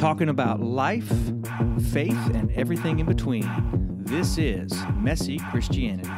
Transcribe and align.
talking 0.00 0.30
about 0.30 0.60
life, 0.60 1.12
faith, 1.92 2.16
and 2.32 2.50
everything 2.52 3.00
in 3.00 3.04
between. 3.06 3.46
This 4.02 4.38
is 4.38 4.72
Messy 4.96 5.38
Christianity. 5.50 6.08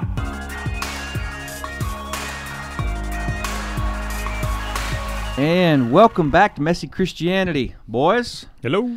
And 5.36 5.90
welcome 5.90 6.30
back 6.30 6.54
to 6.56 6.62
Messy 6.62 6.86
Christianity, 6.86 7.74
boys. 7.88 8.46
Hello. 8.62 8.96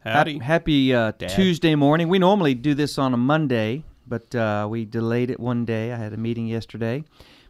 Howdy. 0.00 0.34
Hap- 0.34 0.42
Happy 0.42 0.92
uh, 0.92 1.12
Tuesday 1.12 1.74
morning. 1.74 2.08
We 2.10 2.18
normally 2.18 2.52
do 2.54 2.74
this 2.74 2.98
on 2.98 3.14
a 3.14 3.16
Monday, 3.16 3.84
but 4.06 4.34
uh, 4.34 4.66
we 4.68 4.84
delayed 4.84 5.30
it 5.30 5.40
one 5.40 5.64
day. 5.64 5.90
I 5.90 5.96
had 5.96 6.12
a 6.12 6.18
meeting 6.18 6.46
yesterday. 6.48 7.02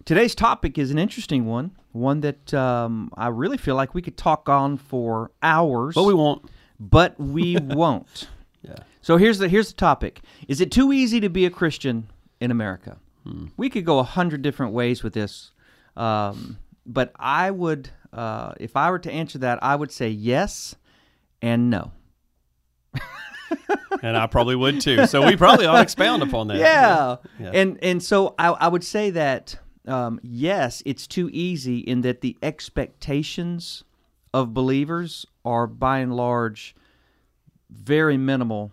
Today's 0.04 0.36
topic 0.36 0.78
is 0.78 0.92
an 0.92 0.98
interesting 0.98 1.44
one, 1.44 1.72
one 1.90 2.20
that 2.20 2.54
um, 2.54 3.10
I 3.16 3.28
really 3.28 3.58
feel 3.58 3.74
like 3.74 3.94
we 3.94 4.02
could 4.02 4.16
talk 4.16 4.48
on 4.48 4.76
for 4.76 5.32
hours, 5.42 5.96
But 5.96 6.04
we 6.04 6.14
won't. 6.14 6.48
But 6.78 7.18
we 7.18 7.56
won't. 7.60 8.28
Yeah. 8.62 8.76
So 9.00 9.16
here's 9.16 9.38
the 9.38 9.48
here's 9.48 9.68
the 9.68 9.76
topic: 9.76 10.20
Is 10.48 10.60
it 10.60 10.70
too 10.70 10.92
easy 10.92 11.20
to 11.20 11.28
be 11.28 11.46
a 11.46 11.50
Christian 11.50 12.08
in 12.40 12.50
America? 12.50 12.98
Hmm. 13.24 13.46
We 13.56 13.70
could 13.70 13.84
go 13.84 13.98
a 13.98 14.04
hundred 14.04 14.42
different 14.42 14.72
ways 14.72 15.02
with 15.02 15.14
this, 15.14 15.52
um, 15.96 16.58
but 16.86 17.12
I 17.16 17.50
would, 17.50 17.90
uh, 18.12 18.52
if 18.58 18.76
I 18.76 18.90
were 18.90 18.98
to 19.00 19.10
answer 19.10 19.38
that, 19.38 19.62
I 19.62 19.76
would 19.76 19.92
say 19.92 20.08
yes 20.08 20.74
and 21.42 21.70
no. 21.70 21.92
And 24.02 24.16
I 24.16 24.28
probably 24.28 24.54
would 24.54 24.80
too. 24.80 25.06
So 25.06 25.26
we 25.26 25.36
probably 25.36 25.66
ought 25.66 25.76
to 25.76 25.82
expound 25.82 26.22
upon 26.22 26.46
that. 26.48 26.58
Yeah. 26.58 27.16
Yeah. 27.40 27.50
And 27.52 27.78
and 27.82 28.02
so 28.02 28.34
I, 28.38 28.48
I 28.50 28.68
would 28.68 28.84
say 28.84 29.10
that 29.10 29.58
um, 29.88 30.20
yes, 30.22 30.82
it's 30.86 31.06
too 31.06 31.30
easy 31.32 31.78
in 31.78 32.02
that 32.02 32.20
the 32.20 32.36
expectations 32.42 33.84
of 34.34 34.52
believers 34.54 35.26
are 35.44 35.66
by 35.66 35.98
and 35.98 36.14
large 36.14 36.74
very 37.70 38.16
minimal 38.16 38.72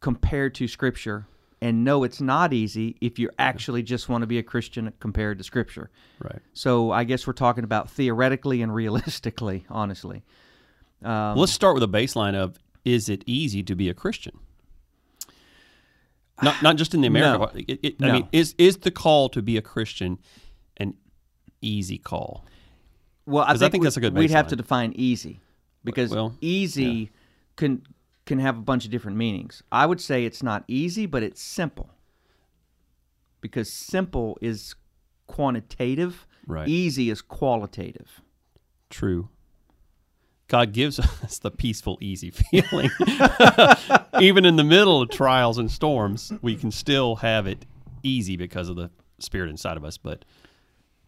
compared 0.00 0.54
to 0.56 0.68
Scripture. 0.68 1.26
And 1.60 1.84
no, 1.84 2.02
it's 2.02 2.20
not 2.20 2.52
easy 2.52 2.96
if 3.00 3.20
you 3.20 3.30
actually 3.38 3.84
just 3.84 4.08
want 4.08 4.22
to 4.22 4.26
be 4.26 4.38
a 4.38 4.42
Christian 4.42 4.92
compared 4.98 5.38
to 5.38 5.44
Scripture. 5.44 5.90
Right. 6.18 6.40
So 6.54 6.90
I 6.90 7.04
guess 7.04 7.24
we're 7.26 7.34
talking 7.34 7.62
about 7.62 7.88
theoretically 7.88 8.62
and 8.62 8.74
realistically, 8.74 9.64
honestly. 9.70 10.24
Um, 11.04 11.36
let's 11.36 11.52
start 11.52 11.74
with 11.74 11.82
a 11.84 11.88
baseline 11.88 12.34
of 12.34 12.58
is 12.84 13.08
it 13.08 13.22
easy 13.26 13.62
to 13.62 13.76
be 13.76 13.88
a 13.88 13.94
Christian? 13.94 14.38
Not 16.42 16.60
not 16.62 16.76
just 16.76 16.94
in 16.94 17.00
the 17.00 17.06
America. 17.06 17.38
No. 17.54 17.60
It, 17.68 17.80
it, 17.82 17.94
I 18.02 18.06
No. 18.08 18.12
mean, 18.14 18.28
is 18.32 18.54
is 18.58 18.78
the 18.78 18.90
call 18.90 19.28
to 19.30 19.40
be 19.42 19.56
a 19.56 19.62
Christian 19.62 20.18
an 20.78 20.94
easy 21.60 21.98
call? 21.98 22.44
Well, 23.26 23.44
I 23.44 23.56
think, 23.56 23.72
think 23.72 23.82
we- 23.82 23.86
that's 23.86 23.96
a 23.96 24.00
good 24.00 24.14
We'd 24.14 24.30
have 24.30 24.48
to 24.48 24.56
define 24.56 24.92
easy 24.96 25.40
because 25.84 26.10
Well, 26.10 26.36
easy 26.40 27.10
can 27.56 27.82
can 28.26 28.38
have 28.38 28.56
a 28.56 28.60
bunch 28.60 28.84
of 28.84 28.90
different 28.90 29.16
meanings. 29.16 29.62
I 29.72 29.84
would 29.86 30.00
say 30.00 30.24
it's 30.24 30.42
not 30.42 30.64
easy, 30.68 31.06
but 31.06 31.22
it's 31.22 31.40
simple. 31.42 31.90
Because 33.40 33.70
simple 33.72 34.38
is 34.40 34.74
quantitative, 35.26 36.26
Right. 36.46 36.68
easy 36.68 37.10
is 37.10 37.20
qualitative. 37.22 38.20
True. 38.90 39.28
God 40.48 40.72
gives 40.72 40.98
us 41.24 41.38
the 41.38 41.50
peaceful, 41.50 41.98
easy 42.00 42.30
feeling. 42.30 42.90
Even 44.20 44.44
in 44.44 44.56
the 44.56 44.64
middle 44.64 45.02
of 45.02 45.10
trials 45.10 45.58
and 45.58 45.70
storms, 45.70 46.32
we 46.42 46.54
can 46.54 46.70
still 46.70 47.16
have 47.16 47.46
it 47.46 47.66
easy 48.02 48.36
because 48.36 48.68
of 48.68 48.76
the 48.76 48.90
spirit 49.18 49.48
inside 49.50 49.76
of 49.76 49.84
us. 49.84 49.96
But 49.96 50.24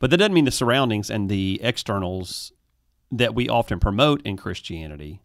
but 0.05 0.11
that 0.11 0.19
doesn't 0.19 0.35
mean 0.35 0.45
the 0.45 0.51
surroundings 0.51 1.09
and 1.09 1.31
the 1.31 1.59
externals 1.63 2.53
that 3.11 3.35
we 3.35 3.49
often 3.49 3.81
promote 3.81 4.21
in 4.27 4.37
Christianity. 4.37 5.23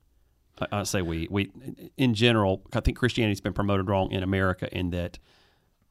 I, 0.61 0.67
I 0.71 0.83
say 0.83 1.01
we 1.01 1.27
we 1.29 1.51
in 1.97 2.13
general. 2.13 2.61
I 2.71 2.79
think 2.79 2.97
Christianity's 2.97 3.41
been 3.41 3.51
promoted 3.51 3.89
wrong 3.89 4.09
in 4.13 4.23
America 4.23 4.69
in 4.71 4.91
that 4.91 5.19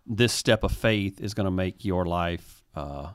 this 0.07 0.33
step 0.33 0.65
of 0.65 0.73
faith 0.73 1.21
is 1.21 1.35
going 1.35 1.45
to 1.45 1.51
make 1.51 1.85
your 1.85 2.07
life 2.07 2.63
uh, 2.75 3.09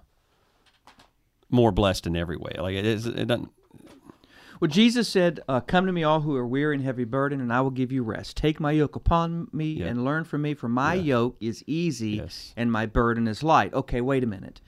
more 1.49 1.71
blessed 1.71 2.05
in 2.05 2.15
every 2.15 2.37
way. 2.37 2.51
Like 2.59 2.75
it 2.75 2.85
is, 2.85 3.07
it 3.07 3.25
doesn't. 3.25 3.49
Well, 4.59 4.69
Jesus 4.69 5.09
said, 5.09 5.39
uh, 5.49 5.59
"Come 5.61 5.87
to 5.87 5.91
me, 5.91 6.03
all 6.03 6.21
who 6.21 6.35
are 6.35 6.45
weary 6.45 6.75
and 6.75 6.83
heavy 6.85 7.03
burdened, 7.03 7.41
and 7.41 7.51
I 7.51 7.61
will 7.61 7.71
give 7.71 7.91
you 7.91 8.03
rest. 8.03 8.37
Take 8.37 8.59
my 8.59 8.71
yoke 8.73 8.95
upon 8.95 9.47
me 9.51 9.73
Yeah. 9.73 9.87
and 9.87 10.05
learn 10.05 10.23
from 10.23 10.43
me, 10.43 10.53
for 10.53 10.69
my 10.69 10.93
Yeah. 10.93 11.01
yoke 11.15 11.37
is 11.41 11.63
easy 11.65 12.17
Yes. 12.17 12.53
and 12.55 12.71
my 12.71 12.85
burden 12.85 13.27
is 13.27 13.41
light." 13.41 13.73
Okay, 13.73 14.01
wait 14.01 14.23
a 14.23 14.27
minute. 14.27 14.61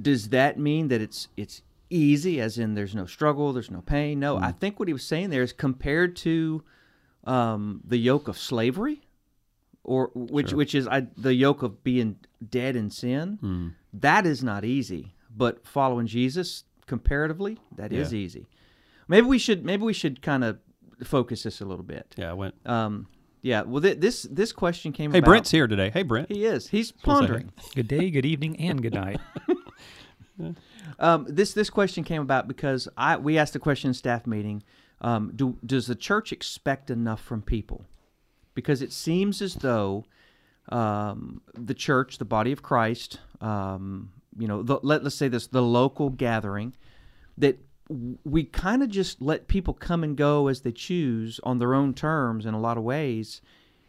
Does 0.00 0.28
that 0.30 0.58
mean 0.58 0.88
that 0.88 1.00
it's 1.00 1.28
it's 1.36 1.62
easy, 1.90 2.40
as 2.40 2.58
in 2.58 2.74
there's 2.74 2.94
no 2.94 3.04
struggle, 3.06 3.52
there's 3.52 3.70
no 3.70 3.80
pain? 3.82 4.18
No, 4.20 4.36
Mm. 4.36 4.42
I 4.42 4.52
think 4.52 4.78
what 4.78 4.88
he 4.88 4.92
was 4.94 5.04
saying 5.04 5.30
there 5.30 5.42
is 5.42 5.52
compared 5.52 6.16
to 6.16 6.62
um, 7.24 7.80
the 7.86 7.98
yoke 7.98 8.28
of 8.28 8.38
slavery, 8.38 9.02
or 9.84 10.10
which 10.14 10.52
which 10.52 10.74
is 10.74 10.88
I, 10.88 11.06
the 11.16 11.34
yoke 11.34 11.62
of 11.62 11.82
being 11.84 12.16
dead 12.50 12.76
in 12.76 12.90
sin. 12.90 13.38
Mm. 13.42 13.74
That 13.92 14.26
is 14.26 14.42
not 14.42 14.64
easy, 14.64 15.14
but 15.36 15.66
following 15.66 16.06
Jesus 16.06 16.64
comparatively, 16.86 17.58
that 17.76 17.92
is 17.92 18.12
Yeah. 18.12 18.18
easy. 18.18 18.46
Maybe 19.08 19.26
we 19.26 19.38
should 19.38 19.64
maybe 19.64 19.82
we 19.84 19.92
should 19.92 20.22
kind 20.22 20.42
of 20.44 20.58
focus 21.04 21.42
this 21.42 21.60
a 21.60 21.64
little 21.64 21.84
bit. 21.84 22.14
Yeah, 22.16 22.30
I 22.30 22.32
went. 22.34 22.54
Um, 22.64 23.06
yeah. 23.42 23.62
Well, 23.62 23.82
th- 23.82 23.98
this 24.00 24.22
this 24.30 24.52
question 24.52 24.92
came. 24.92 25.12
Hey, 25.12 25.18
about, 25.18 25.28
Brent's 25.28 25.50
here 25.50 25.66
today. 25.66 25.90
Hey, 25.90 26.02
Brent. 26.04 26.28
He 26.30 26.44
is. 26.44 26.68
He's 26.68 26.90
pondering. 26.92 27.52
Good 27.74 27.88
day, 27.88 28.10
good 28.10 28.24
evening, 28.24 28.58
and 28.58 28.80
good 28.82 28.94
night. 28.94 29.20
Um, 30.98 31.26
this 31.28 31.52
this 31.52 31.70
question 31.70 32.04
came 32.04 32.22
about 32.22 32.48
because 32.48 32.88
I 32.96 33.16
we 33.16 33.38
asked 33.38 33.52
the 33.52 33.58
question 33.58 33.88
in 33.88 33.94
staff 33.94 34.26
meeting. 34.26 34.62
Um, 35.00 35.32
do 35.34 35.58
does 35.64 35.86
the 35.86 35.94
church 35.94 36.32
expect 36.32 36.90
enough 36.90 37.22
from 37.22 37.42
people? 37.42 37.84
Because 38.54 38.82
it 38.82 38.92
seems 38.92 39.42
as 39.42 39.54
though 39.54 40.04
um, 40.68 41.42
the 41.54 41.74
church, 41.74 42.18
the 42.18 42.24
body 42.24 42.52
of 42.52 42.62
Christ, 42.62 43.18
um, 43.40 44.12
you 44.38 44.46
know, 44.46 44.62
the, 44.62 44.78
let 44.82 45.02
let's 45.02 45.16
say 45.16 45.28
this, 45.28 45.46
the 45.46 45.62
local 45.62 46.10
gathering, 46.10 46.74
that 47.36 47.58
we 48.24 48.44
kind 48.44 48.82
of 48.82 48.88
just 48.88 49.20
let 49.20 49.48
people 49.48 49.74
come 49.74 50.04
and 50.04 50.16
go 50.16 50.48
as 50.48 50.60
they 50.60 50.72
choose 50.72 51.40
on 51.42 51.58
their 51.58 51.74
own 51.74 51.94
terms 51.94 52.46
in 52.46 52.54
a 52.54 52.60
lot 52.60 52.78
of 52.78 52.84
ways. 52.84 53.40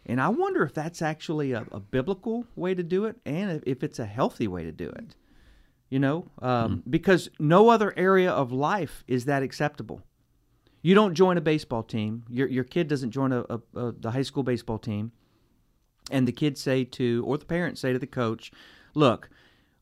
And 0.06 0.20
I 0.20 0.28
wonder 0.28 0.64
if 0.64 0.74
that's 0.74 1.02
actually 1.02 1.54
a, 1.54 1.66
a 1.72 1.80
biblical 1.80 2.46
way 2.56 2.74
to 2.74 2.84
do 2.84 3.06
it, 3.06 3.18
and 3.26 3.52
if, 3.52 3.64
if 3.66 3.84
it's 3.84 4.00
a 4.00 4.06
healthy 4.06 4.48
way 4.48 4.64
to 4.64 4.72
do 4.72 4.90
it 4.90 5.16
you 5.94 6.00
know, 6.00 6.26
um, 6.42 6.82
because 6.90 7.30
no 7.38 7.70
other 7.70 7.94
area 7.96 8.32
of 8.32 8.52
life 8.52 9.04
is 9.08 9.26
that 9.26 9.44
acceptable. 9.44 10.02
You 10.82 10.96
don't 10.96 11.14
join 11.14 11.38
a 11.38 11.42
baseball 11.42 11.84
team. 11.84 12.24
Your 12.30 12.48
your 12.48 12.64
kid 12.64 12.88
doesn't 12.88 13.12
join 13.12 13.32
a, 13.32 13.46
a, 13.48 13.60
a 13.76 13.92
the 13.92 14.10
high 14.10 14.24
school 14.24 14.42
baseball 14.42 14.80
team, 14.80 15.12
and 16.10 16.28
the 16.28 16.32
kids 16.32 16.60
say 16.60 16.84
to 16.84 17.24
or 17.28 17.38
the 17.38 17.46
parents 17.46 17.80
say 17.80 17.94
to 17.94 18.00
the 18.00 18.08
coach, 18.08 18.52
"Look, 18.96 19.30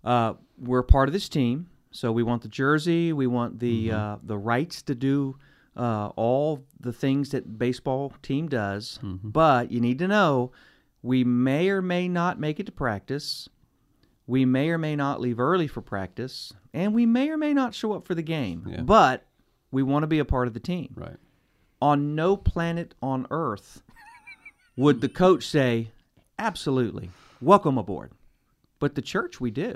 uh, 0.03 0.33
we're 0.57 0.83
part 0.83 1.07
of 1.07 1.13
this 1.13 1.29
team, 1.29 1.67
so 1.91 2.11
we 2.11 2.23
want 2.23 2.41
the 2.41 2.49
jersey, 2.49 3.13
we 3.13 3.25
want 3.25 3.59
the 3.59 3.91
uh, 3.91 4.17
the 4.21 4.37
rights 4.37 4.81
to 4.81 4.95
do 4.95 5.37
uh, 5.77 6.07
all 6.17 6.65
the 6.77 6.91
things 6.91 7.29
that 7.29 7.57
baseball 7.57 8.13
team 8.21 8.49
does, 8.49 8.99
but 9.23 9.71
you 9.71 9.79
need 9.79 9.97
to 9.99 10.09
know." 10.09 10.51
We 11.03 11.23
may 11.23 11.67
or 11.69 11.81
may 11.81 12.07
not 12.07 12.39
make 12.39 12.59
it 12.59 12.67
to 12.67 12.71
practice. 12.71 13.49
We 14.27 14.45
may 14.45 14.69
or 14.69 14.77
may 14.77 14.95
not 14.95 15.19
leave 15.19 15.39
early 15.39 15.67
for 15.67 15.81
practice, 15.81 16.53
and 16.73 16.93
we 16.93 17.05
may 17.05 17.29
or 17.29 17.37
may 17.37 17.53
not 17.53 17.73
show 17.73 17.93
up 17.93 18.05
for 18.07 18.15
the 18.15 18.21
game. 18.21 18.65
Yeah. 18.69 18.81
But 18.81 19.25
we 19.71 19.83
want 19.83 20.03
to 20.03 20.07
be 20.07 20.19
a 20.19 20.25
part 20.25 20.47
of 20.47 20.53
the 20.53 20.59
team. 20.59 20.93
Right. 20.95 21.17
On 21.81 22.15
no 22.15 22.37
planet 22.37 22.93
on 23.01 23.25
earth 23.31 23.81
would 24.77 25.01
the 25.01 25.09
coach 25.09 25.47
say, 25.47 25.91
"Absolutely, 26.37 27.09
welcome 27.41 27.77
aboard." 27.77 28.11
But 28.79 28.95
the 28.95 29.01
church, 29.01 29.41
we 29.41 29.51
do. 29.51 29.75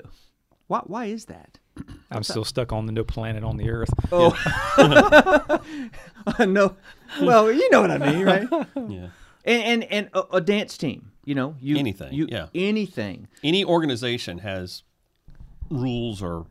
Why? 0.68 0.80
Why 0.84 1.04
is 1.06 1.26
that? 1.26 1.58
I'm 2.10 2.22
still 2.22 2.44
stuck 2.44 2.72
on 2.72 2.86
the 2.86 2.92
no 2.92 3.04
planet 3.04 3.44
on 3.44 3.56
the 3.56 3.70
earth. 3.70 3.90
Oh, 4.12 4.32
no. 6.38 6.76
Well, 7.20 7.52
you 7.52 7.70
know 7.70 7.80
what 7.82 7.90
I 7.90 7.98
mean, 7.98 8.24
right? 8.24 8.48
Yeah. 8.88 9.08
And 9.44 9.82
and, 9.82 9.84
and 9.84 10.10
a, 10.12 10.36
a 10.36 10.40
dance 10.40 10.76
team. 10.76 11.12
You 11.26 11.34
know, 11.34 11.56
you 11.60 11.76
Anything, 11.76 12.14
You 12.14 12.28
yeah. 12.30 12.46
anything. 12.54 13.26
Any 13.44 13.64
organization 13.64 14.38
has 14.38 14.84
rules 15.68 16.22
or 16.22 16.46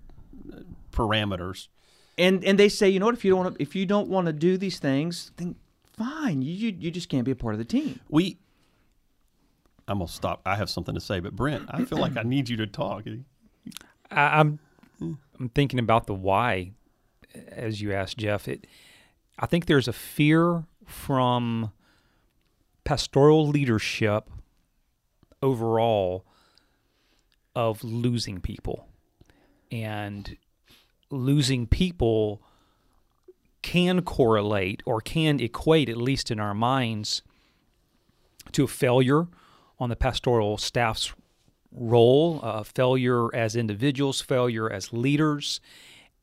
uh, 0.54 0.58
parameters. 0.92 1.70
and 2.18 2.44
and 2.44 2.60
they 2.60 2.70
say, 2.70 2.90
you 2.90 3.00
know 3.00 3.06
what? 3.08 3.16
If 3.16 3.24
you 3.26 3.32
don't 3.32 3.44
want 3.44 3.56
to, 3.56 3.62
if 3.62 3.74
you 3.76 3.86
don't 3.88 4.10
want 4.10 4.28
to 4.28 4.34
do 4.34 4.58
these 4.58 4.78
things, 4.78 5.32
then 5.38 5.56
fine. 5.98 6.42
You, 6.42 6.54
you 6.54 6.76
you 6.78 6.92
just 6.92 7.08
can't 7.10 7.24
be 7.24 7.32
a 7.32 7.36
part 7.36 7.54
of 7.56 7.58
the 7.58 7.66
team. 7.66 8.00
We. 8.10 8.38
I'm 9.88 10.00
gonna 10.00 10.10
stop. 10.10 10.42
I 10.46 10.56
have 10.56 10.70
something 10.70 10.94
to 10.96 11.02
say, 11.02 11.20
but 11.22 11.36
Brent, 11.36 11.64
I 11.70 11.86
feel 11.86 11.98
like 12.00 12.18
I 12.18 12.24
need 12.36 12.50
you 12.50 12.58
to 12.58 12.68
talk. 12.68 13.06
I, 14.12 14.40
I'm 14.40 14.60
I'm 15.00 15.50
thinking 15.56 15.80
about 15.80 16.06
the 16.08 16.14
why, 16.14 16.72
as 17.50 17.82
you 17.82 17.94
asked 17.94 18.18
Jeff. 18.18 18.48
It, 18.50 18.68
I 19.40 19.46
think 19.46 19.68
there's 19.68 19.88
a 19.88 19.94
fear 19.94 20.66
from 20.86 21.72
pastoral 22.84 23.48
leadership 23.48 24.30
overall 25.46 26.26
of 27.56 27.84
losing 27.84 28.42
people, 28.42 28.88
and 29.72 30.36
losing 31.10 31.68
people 31.68 32.42
can 33.62 34.02
correlate 34.02 34.84
or 34.86 35.00
can 35.00 35.40
equate, 35.40 35.88
at 35.90 35.98
least 35.98 36.30
in 36.32 36.40
our 36.40 36.54
minds, 36.54 37.22
to 38.52 38.64
a 38.64 38.68
failure 38.68 39.28
on 39.80 39.90
the 39.90 39.96
pastoral 39.96 40.58
staff's 40.58 41.14
role, 41.72 42.40
uh, 42.44 42.64
failure 42.64 43.34
as 43.36 43.56
individuals, 43.56 44.22
failure 44.22 44.72
as 44.72 44.94
leaders, 44.94 45.60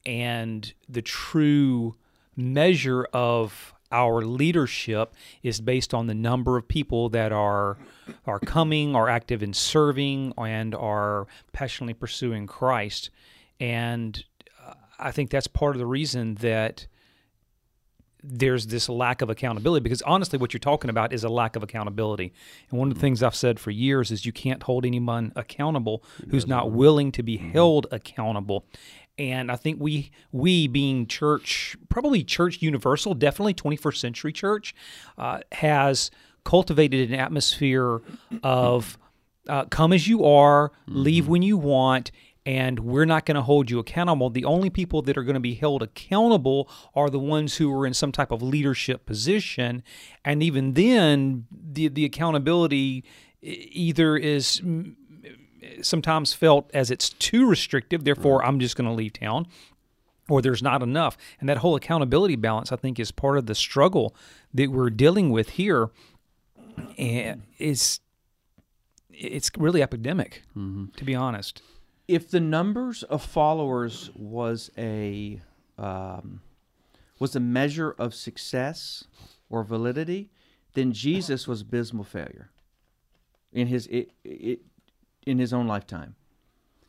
and 0.07 0.73
the 0.89 1.03
true 1.03 1.95
measure 2.37 3.05
of 3.13 3.75
our 3.93 4.23
leadership 4.23 5.15
is 5.43 5.61
based 5.61 5.95
on 5.95 6.07
the 6.07 6.15
number 6.15 6.57
of 6.57 6.67
people 6.67 7.09
that 7.11 7.31
are 7.31 7.79
are 8.27 8.41
coming, 8.41 8.97
are 8.97 9.09
active 9.09 9.43
in 9.43 9.53
serving, 9.53 10.33
and 10.37 10.75
are 10.75 11.27
passionately 11.53 11.95
pursuing 11.95 12.47
Christ. 12.47 13.11
And 13.61 14.25
uh, 14.67 14.75
I 14.99 15.13
think 15.13 15.31
that's 15.31 15.47
part 15.47 15.77
of 15.77 15.79
the 15.79 15.87
reason 15.87 16.35
that 16.37 16.87
there's 18.23 18.69
this 18.69 18.89
lack 18.89 19.21
of 19.21 19.31
accountability 19.31 19.83
because 19.83 20.01
honestly 20.03 20.39
what 20.39 20.53
you're 20.53 20.61
talking 20.61 20.91
about 20.91 21.13
is 21.13 21.25
a 21.25 21.29
lack 21.29 21.57
of 21.57 21.63
accountability. 21.63 22.33
And 22.71 22.79
one 22.79 22.89
of 22.89 22.95
the 22.95 23.01
things 23.01 23.23
i've 23.23 23.35
said 23.35 23.59
for 23.59 23.71
years 23.71 24.11
is 24.11 24.25
you 24.25 24.33
can't 24.33 24.63
hold 24.63 24.87
anyone 24.87 25.33
accountable 25.35 26.05
who's 26.31 26.47
not 26.47 26.71
willing 26.71 27.11
to 27.13 27.23
be 27.23 27.37
held 27.37 27.89
accountable 27.91 28.65
and 29.19 29.51
i 29.51 29.57
think 29.57 29.81
we 29.81 30.11
we 30.31 30.67
being 30.67 31.07
church 31.07 31.77
probably 31.89 32.25
church 32.25 32.63
universal 32.63 33.15
definitely 33.15 33.55
21st 33.55 33.97
century 33.97 34.33
church 34.33 34.75
uh, 35.19 35.41
has 35.53 36.11
cultivated 36.45 37.11
an 37.11 37.19
atmosphere 37.19 38.01
of 38.43 38.99
uh, 39.49 39.65
come 39.67 39.93
as 39.93 40.09
you 40.09 40.25
are 40.25 40.73
leave 40.87 41.29
when 41.29 41.43
you 41.43 41.57
want 41.57 42.11
and 42.45 42.81
we're 42.81 43.05
not 43.05 43.25
going 43.25 43.37
to 43.37 43.43
hold 43.43 43.71
you 43.71 43.79
accountable. 43.79 44.31
The 44.31 44.45
only 44.45 44.71
people 44.71 45.03
that 45.03 45.17
are 45.17 45.23
going 45.23 45.35
to 45.35 45.41
be 45.41 45.55
held 45.55 45.83
accountable 45.83 46.69
are 46.95 47.09
the 47.09 47.19
ones 47.19 47.57
who 47.57 47.73
are 47.73 47.87
in 47.87 47.95
some 47.95 48.13
type 48.13 48.31
of 48.31 48.43
leadership 48.43 49.07
position, 49.07 49.83
and 50.25 50.43
even 50.43 50.73
then, 50.75 51.47
the 51.53 51.89
the 51.89 52.05
accountability 52.05 53.05
either 53.43 54.17
is 54.17 54.61
sometimes 55.83 56.33
felt 56.33 56.71
as 56.75 56.91
it's 56.91 57.11
too 57.11 57.49
restrictive. 57.49 58.05
Therefore, 58.05 58.45
I'm 58.45 58.61
just 58.61 58.77
going 58.77 58.89
to 58.89 58.95
leave 58.95 59.15
town. 59.15 59.47
Or 60.29 60.41
there's 60.41 60.63
not 60.63 60.83
enough. 60.83 61.17
And 61.41 61.49
that 61.49 61.59
whole 61.59 61.75
accountability 61.75 62.37
balance, 62.37 62.71
I 62.71 62.77
think, 62.77 63.01
is 63.01 63.11
part 63.11 63.39
of 63.39 63.47
the 63.47 63.57
struggle 63.57 64.15
that 64.55 64.71
we're 64.71 64.89
dealing 64.89 65.31
with 65.31 65.51
here. 65.51 65.91
And 66.97 67.43
is 67.59 68.01
it's 69.11 69.51
really 69.59 69.83
epidemic, 69.83 70.43
to 70.55 71.05
be 71.05 71.15
honest 71.15 71.61
if 72.09 72.29
the 72.29 72.41
numbers 72.41 73.03
of 73.05 73.23
followers 73.23 74.11
was 74.15 74.71
a 74.77 75.41
um, 75.79 76.43
was 77.19 77.37
a 77.37 77.41
measure 77.41 77.95
of 77.99 78.15
success 78.15 79.05
or 79.49 79.63
validity, 79.65 80.31
then 80.75 80.93
Jesus 80.93 81.47
was 81.47 81.61
abysmal 81.61 82.05
failure 82.05 82.51
in 83.53 83.67
his 83.69 83.87
it, 83.87 84.11
it, 84.25 84.61
in 85.27 85.39
his 85.39 85.53
own 85.53 85.67
lifetime. 85.67 86.15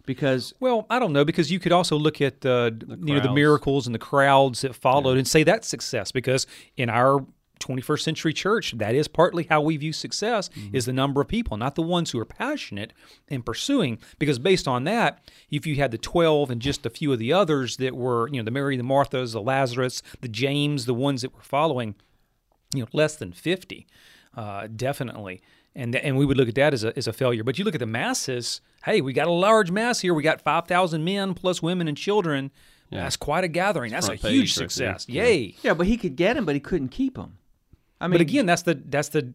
Because 0.05 0.53
well, 0.59 0.85
I 0.89 0.99
don't 0.99 1.13
know 1.13 1.23
because 1.23 1.49
you 1.49 1.59
could 1.59 1.71
also 1.71 1.95
look 1.95 2.21
at 2.21 2.45
uh, 2.45 2.71
you 2.87 3.15
know 3.15 3.21
the 3.21 3.31
miracles 3.31 3.87
and 3.87 3.95
the 3.95 3.99
crowds 3.99 4.61
that 4.61 4.75
followed 4.75 5.17
and 5.17 5.25
say 5.25 5.43
that's 5.43 5.67
success 5.67 6.11
because 6.11 6.45
in 6.75 6.89
our 6.89 7.25
21st 7.63 8.01
century 8.01 8.33
church 8.33 8.73
that 8.77 8.93
is 8.93 9.07
partly 9.07 9.45
how 9.45 9.61
we 9.61 9.77
view 9.77 9.93
success 9.93 10.49
is 10.73 10.85
the 10.85 10.91
number 10.91 11.21
of 11.21 11.29
people 11.29 11.55
not 11.55 11.75
the 11.75 11.81
ones 11.81 12.11
who 12.11 12.19
are 12.19 12.25
passionate 12.25 12.91
and 13.29 13.45
pursuing. 13.45 13.97
Because 14.19 14.39
based 14.39 14.67
on 14.67 14.83
that 14.83 15.31
if 15.49 15.65
you 15.65 15.75
had 15.75 15.91
the 15.91 15.97
12 15.97 16.51
and 16.51 16.61
just 16.61 16.85
a 16.85 16.89
few 16.89 17.13
of 17.13 17.19
the 17.19 17.31
others 17.31 17.77
that 17.77 17.95
were 17.95 18.27
you 18.27 18.37
know 18.37 18.43
the 18.43 18.51
mary 18.51 18.75
the 18.75 18.83
marthas 18.83 19.31
the 19.31 19.41
lazarus 19.41 20.03
the 20.19 20.27
james 20.27 20.85
the 20.85 20.93
ones 20.93 21.21
that 21.21 21.33
were 21.33 21.41
following 21.41 21.95
you 22.73 22.81
know 22.81 22.87
less 22.91 23.15
than 23.15 23.31
50 23.31 23.87
uh, 24.35 24.67
definitely 24.75 25.41
and 25.75 25.95
and 25.95 26.17
we 26.17 26.25
would 26.25 26.37
look 26.37 26.47
at 26.49 26.55
that 26.55 26.73
as 26.73 26.83
a, 26.83 26.95
as 26.97 27.07
a 27.07 27.13
failure 27.13 27.43
but 27.43 27.57
you 27.57 27.65
look 27.65 27.75
at 27.75 27.79
the 27.79 27.85
masses 27.85 28.61
hey 28.85 29.01
we 29.01 29.13
got 29.13 29.27
a 29.27 29.31
large 29.31 29.71
mass 29.71 29.99
here 30.01 30.13
we 30.13 30.21
got 30.23 30.41
5000 30.41 31.03
men 31.03 31.33
plus 31.33 31.61
women 31.61 31.87
and 31.87 31.97
children 31.97 32.51
that's 32.91 33.17
quite 33.17 33.43
a 33.43 33.47
gathering 33.47 33.91
that's 33.91 34.07
a 34.07 34.15
huge 34.15 34.55
right 34.57 34.69
success 34.69 35.05
Yeah. 35.09 35.23
yay 35.23 35.55
yeah, 35.63 35.73
but 35.73 35.87
he 35.87 35.97
could 35.97 36.15
get 36.15 36.37
him, 36.37 36.45
but 36.45 36.53
he 36.53 36.59
couldn't 36.59 36.89
keep 36.89 37.17
him. 37.17 37.37
I 37.99 38.07
mean, 38.07 38.13
but 38.15 38.21
again, 38.21 38.45
that's 38.45 38.61
the 38.63 38.75
that's 38.75 39.09
the 39.09 39.33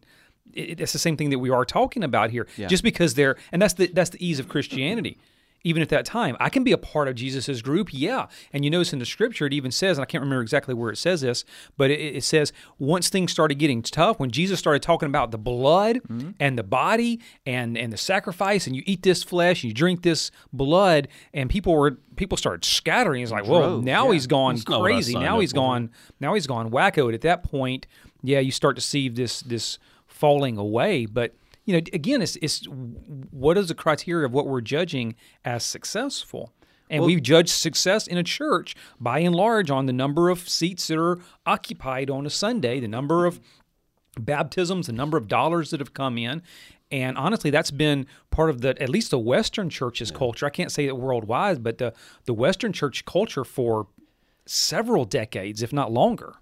it- 0.55 0.81
it's 0.81 0.93
the 0.93 0.99
same 0.99 1.17
thing 1.17 1.31
that 1.31 1.39
we 1.41 1.51
are 1.51 1.65
talking 1.65 2.05
about 2.05 2.31
here. 2.31 2.47
Yeah. 2.57 2.69
Just 2.69 2.83
because 2.85 3.15
they're 3.15 3.37
and 3.51 3.61
that's 3.61 3.75
the 3.75 3.89
that's 3.89 4.11
the 4.11 4.25
ease 4.25 4.39
of 4.39 4.49
Christianity. 4.49 5.19
Even 5.65 5.83
at 5.83 5.89
that 5.89 6.05
time, 6.05 6.37
I 6.39 6.49
can 6.49 6.63
be 6.65 6.73
a 6.73 6.79
part 6.79 7.09
of 7.09 7.17
Jesus's 7.17 7.63
group, 7.63 7.89
yeah. 7.93 8.27
And 8.53 8.65
you 8.65 8.71
notice 8.71 8.93
in 8.93 9.01
the 9.01 9.05
scripture, 9.07 9.45
it 9.47 9.53
even 9.53 9.71
says, 9.73 9.99
and 9.99 10.03
I 10.03 10.07
can't 10.07 10.23
remember 10.23 10.41
exactly 10.41 10.73
where 10.73 10.91
it 10.91 10.97
says 10.97 11.21
this, 11.21 11.45
but 11.77 11.91
it, 11.91 12.17
it 12.17 12.25
says 12.25 12.53
once 12.79 13.09
things 13.09 13.33
started 13.33 13.57
getting 13.57 13.83
tough, 13.83 14.21
when 14.21 14.31
Jesus 14.31 14.59
started 14.59 14.83
talking 14.83 15.09
about 15.09 15.31
the 15.31 15.39
blood 15.39 15.97
Mm-hmm. 16.09 16.31
and 16.39 16.57
the 16.59 16.63
body 16.63 17.21
and 17.45 17.77
and 17.77 17.93
the 17.93 17.97
sacrifice, 17.97 18.67
and 18.67 18.77
you 18.77 18.83
eat 18.87 19.03
this 19.03 19.23
flesh, 19.23 19.63
and 19.63 19.69
you 19.71 19.75
drink 19.75 20.03
this 20.03 20.31
blood, 20.53 21.09
and 21.35 21.51
people 21.51 21.75
were 21.75 21.99
people 22.17 22.37
started 22.37 22.65
scattering. 22.65 23.23
It's 23.23 23.33
like, 23.33 23.45
Droves, 23.45 23.85
now 23.85 24.07
yeah. 24.07 24.13
he's 24.13 24.27
gone 24.27 24.55
That's 24.57 24.69
not 24.69 24.81
what 24.81 24.91
I 24.91 24.95
crazy. 24.95 25.15
Now 25.15 25.41
he's 25.41 25.53
gone 25.53 25.91
now 26.21 26.35
he's 26.35 26.47
gone 26.47 26.71
wacko. 26.71 27.07
And 27.07 27.15
at 27.15 27.23
that 27.23 27.43
point, 27.43 27.87
yeah, 28.23 28.39
you 28.41 28.51
start 28.53 28.77
to 28.77 28.83
see 28.83 29.09
this 29.09 29.41
this 29.41 29.79
falling 30.07 30.57
away. 30.57 31.07
But 31.07 31.35
you 31.69 31.75
know, 31.75 31.83
again, 31.93 32.23
it's 32.23 32.37
it's 32.41 32.65
what 32.65 33.59
is 33.59 33.69
the 33.69 33.75
criteria 33.75 34.25
of 34.25 34.33
what 34.33 34.47
we're 34.47 34.63
judging 34.63 35.15
as 35.45 35.63
successful? 35.63 36.55
And 36.89 37.05
we 37.05 37.21
judge 37.21 37.51
success 37.51 38.07
in 38.07 38.17
a 38.17 38.23
church 38.23 38.75
by 38.99 39.19
and 39.19 39.37
large 39.37 39.71
on 39.71 39.85
the 39.85 39.93
number 39.93 40.31
of 40.31 40.49
seats 40.49 40.87
that 40.89 40.99
are 40.99 41.19
occupied 41.45 42.09
on 42.09 42.25
a 42.25 42.31
Sunday, 42.31 42.81
the 42.81 42.89
number 42.89 43.27
of 43.27 43.39
baptisms, 44.19 44.87
the 44.87 44.95
number 44.95 45.19
of 45.19 45.29
dollars 45.29 45.69
that 45.69 45.81
have 45.81 45.93
come 45.93 46.17
in. 46.17 46.41
And 46.91 47.19
honestly, 47.19 47.51
that's 47.51 47.71
been 47.71 48.07
part 48.31 48.49
of 48.49 48.63
the 48.63 48.81
at 48.83 48.89
least 48.89 49.11
the 49.11 49.19
Western 49.19 49.69
church's 49.69 50.11
culture. 50.11 50.47
I 50.47 50.51
can't 50.51 50.73
say 50.73 50.87
it 50.87 50.97
worldwide, 50.97 51.63
but 51.63 51.77
the 51.77 51.93
the 52.25 52.33
Western 52.33 52.73
church 52.73 53.05
culture 53.05 53.45
for 53.45 53.89
several 54.47 55.05
decades, 55.05 55.63
if 55.63 55.75
not 55.75 55.93
longer. 55.93 56.37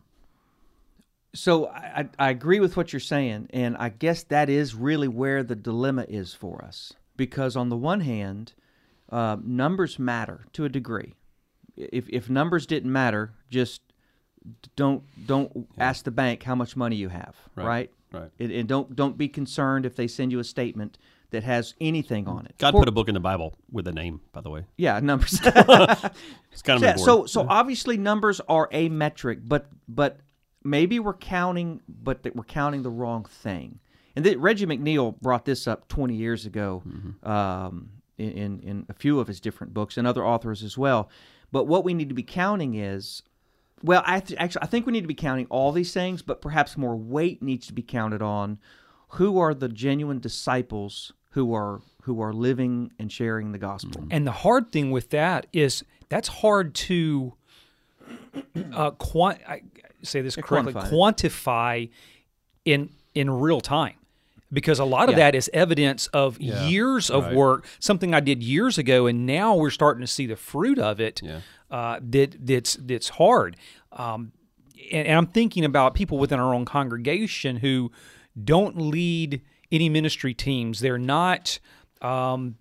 So 1.37 1.69
I, 1.69 2.09
I 2.19 2.31
agree 2.31 2.61
with 2.61 2.77
what 2.77 2.93
you're 2.93 3.01
saying, 3.01 3.49
and 3.51 3.77
I 3.77 3.91
guess 3.91 4.23
that 4.25 4.49
is 4.49 4.75
really 4.75 5.09
where 5.09 5.43
the 5.43 5.57
dilemma 5.57 6.07
is 6.09 6.35
for 6.35 6.65
us. 6.65 6.93
Because 7.17 7.57
on 7.57 7.69
the 7.69 7.77
one 7.77 8.01
hand, 8.01 8.53
uh, 9.11 9.37
numbers 9.43 9.99
matter 9.99 10.47
to 10.55 10.65
a 10.65 10.69
degree. 10.69 11.15
If 11.77 12.09
if 12.09 12.29
numbers 12.31 12.67
didn't 12.67 12.93
matter, 12.93 13.33
just 13.51 13.83
don't 14.77 15.03
don't 15.27 15.69
ask 15.79 16.05
the 16.05 16.11
bank 16.11 16.43
how 16.43 16.55
much 16.55 16.77
money 16.77 16.97
you 16.97 17.09
have, 17.09 17.35
right? 17.55 17.67
Right, 17.67 17.91
right. 18.13 18.31
And, 18.39 18.51
and 18.53 18.69
don't 18.69 18.95
don't 18.97 19.17
be 19.17 19.29
concerned 19.29 19.87
if 19.87 19.97
they 19.97 20.07
send 20.09 20.33
you 20.33 20.39
a 20.39 20.45
statement 20.45 20.99
that 21.31 21.43
has 21.43 21.75
anything 21.81 22.29
on 22.29 22.47
it. 22.47 22.55
God 22.59 22.73
For- 22.73 22.81
put 22.81 22.89
a 22.89 22.93
book 22.93 23.09
in 23.09 23.15
the 23.15 23.21
Bible 23.21 23.55
with 23.71 23.87
a 23.89 23.93
name, 23.93 24.21
by 24.33 24.41
the 24.41 24.51
way. 24.51 24.65
yeah 24.77 25.01
numbers. 25.01 25.41
It's 26.53 26.63
kind 26.63 26.77
of 26.77 26.83
Yeah, 26.83 26.97
so 26.97 27.27
so 27.27 27.47
obviously 27.49 27.97
numbers 27.99 28.41
are 28.49 28.69
a 28.73 28.89
metric, 28.89 29.41
but 29.45 29.67
but 29.89 30.19
maybe 30.67 30.99
we're 30.99 31.15
counting, 31.15 31.81
but 31.89 32.23
that 32.25 32.37
we're 32.37 32.45
counting 32.45 32.83
the 32.83 32.91
wrong 32.91 33.25
thing. 33.25 33.79
And 34.15 34.25
that 34.25 34.39
Reggie 34.39 34.67
McNeal 34.67 35.21
brought 35.21 35.45
this 35.45 35.67
up 35.67 35.89
20 35.89 36.15
years 36.15 36.47
ago 36.47 36.83
um, 37.23 37.91
in, 38.17 38.31
in 38.31 38.61
in 38.61 38.87
a 38.89 38.95
few 38.95 39.21
of 39.21 39.27
his 39.29 39.41
different 39.41 39.75
books 39.75 39.97
and 39.99 40.07
other 40.07 40.25
authors 40.25 40.63
as 40.63 40.79
well. 40.79 41.11
But 41.53 41.67
what 41.67 41.85
we 41.85 41.93
need 41.95 42.09
to 42.09 42.15
be 42.15 42.23
counting 42.23 42.75
is, 42.75 43.23
well, 43.83 44.03
I 44.07 44.21
th- 44.21 44.41
actually 44.41 44.63
I 44.63 44.67
think 44.67 44.87
we 44.87 44.93
need 44.93 45.03
to 45.03 45.07
be 45.09 45.15
counting 45.15 45.47
all 45.51 45.71
these 45.71 45.93
things, 45.93 46.23
but 46.23 46.41
perhaps 46.41 46.77
more 46.79 46.97
weight 46.97 47.43
needs 47.43 47.67
to 47.67 47.75
be 47.75 47.83
counted 47.83 48.23
on 48.23 48.59
who 49.09 49.39
are 49.39 49.53
the 49.55 49.69
genuine 49.69 50.19
disciples 50.19 51.13
who 51.31 51.55
are 51.55 51.83
who 52.05 52.21
are 52.23 52.33
living 52.33 52.93
and 52.99 53.13
sharing 53.13 53.53
the 53.53 53.59
gospel. 53.59 54.07
And 54.11 54.27
the 54.27 54.33
hard 54.33 54.73
thing 54.73 54.91
with 54.91 55.11
that 55.11 55.47
is 55.53 55.85
that's 56.09 56.29
hard 56.29 56.75
to 56.75 57.35
uh, 58.73 58.93
quant- 58.93 59.41
I 59.47 59.63
say 60.03 60.21
this 60.21 60.37
correctly 60.37 60.73
quantify 60.73 60.91
quantify 60.91 61.91
in 62.65 62.91
in 63.15 63.31
real 63.31 63.61
time 63.61 63.95
because 64.53 64.79
a 64.79 64.85
lot 64.85 65.09
of 65.09 65.17
Yeah. 65.17 65.25
that 65.27 65.35
is 65.35 65.51
evidence 65.53 66.07
of 66.09 66.41
years 66.41 67.11
of 67.11 67.25
right. 67.25 67.35
work 67.35 67.67
something 67.81 68.15
I 68.15 68.21
did 68.21 68.43
years 68.43 68.79
ago 68.79 69.07
and 69.07 69.27
now 69.27 69.57
we're 69.57 69.71
starting 69.71 70.01
to 70.03 70.07
see 70.07 70.27
the 70.27 70.37
fruit 70.37 70.79
of 70.79 71.01
it 71.01 71.21
Yeah. 71.23 71.41
uh, 71.71 71.99
that 72.11 72.37
that's 72.47 72.75
that's 72.81 73.09
hard 73.11 73.57
um, 73.93 74.33
and, 74.93 75.09
and 75.09 75.19
I'm 75.19 75.27
thinking 75.27 75.65
about 75.65 75.95
people 75.95 76.19
within 76.19 76.39
our 76.39 76.55
own 76.55 76.65
congregation 76.65 77.57
who 77.57 77.91
don't 78.45 78.77
lead 78.79 79.41
any 79.73 79.89
ministry 79.89 80.35
teams 80.35 80.81
they're 80.81 80.99
not 80.99 81.59
um, 82.03 82.57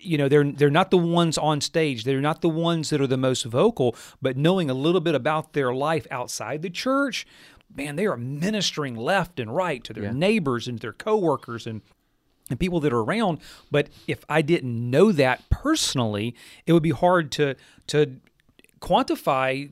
you 0.00 0.18
know 0.18 0.28
they're 0.28 0.44
they're 0.44 0.70
not 0.70 0.90
the 0.90 0.98
ones 0.98 1.38
on 1.38 1.60
stage. 1.60 2.04
They're 2.04 2.20
not 2.20 2.40
the 2.40 2.48
ones 2.48 2.90
that 2.90 3.00
are 3.00 3.06
the 3.06 3.16
most 3.16 3.44
vocal 3.44 3.96
but 4.20 4.36
knowing 4.36 4.70
a 4.70 4.74
little 4.74 5.00
bit 5.00 5.14
about 5.14 5.52
their 5.52 5.72
life 5.74 6.06
outside 6.10 6.62
the 6.62 6.70
church 6.70 7.26
man 7.74 7.96
they 7.96 8.06
are 8.06 8.16
ministering 8.16 8.94
left 8.94 9.38
and 9.40 9.54
right 9.54 9.82
to 9.84 9.92
their 9.92 10.12
neighbors 10.12 10.68
and 10.68 10.78
their 10.78 10.92
coworkers 10.92 11.66
and 11.66 11.82
and 12.48 12.60
people 12.60 12.78
that 12.80 12.92
are 12.92 13.00
around. 13.00 13.40
But 13.70 13.88
if 14.06 14.24
I 14.28 14.40
didn't 14.42 14.90
know 14.90 15.10
that 15.12 15.42
personally 15.50 16.34
it 16.64 16.72
would 16.72 16.82
be 16.82 16.90
hard 16.90 17.32
to 17.32 17.56
to 17.88 18.16
quantify 18.80 19.70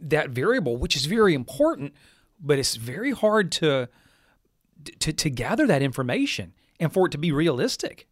that 0.00 0.30
variable, 0.30 0.76
which 0.76 0.96
is 0.96 1.04
very 1.06 1.34
important, 1.34 1.92
but 2.40 2.58
it's 2.58 2.76
very 2.76 3.12
hard 3.12 3.52
to 3.52 3.88
to 5.00 5.12
to 5.12 5.30
gather 5.30 5.66
that 5.66 5.82
information 5.82 6.54
and 6.80 6.92
for 6.92 7.06
it 7.06 7.12
to 7.12 7.18
be 7.18 7.32
realistic. 7.32 8.06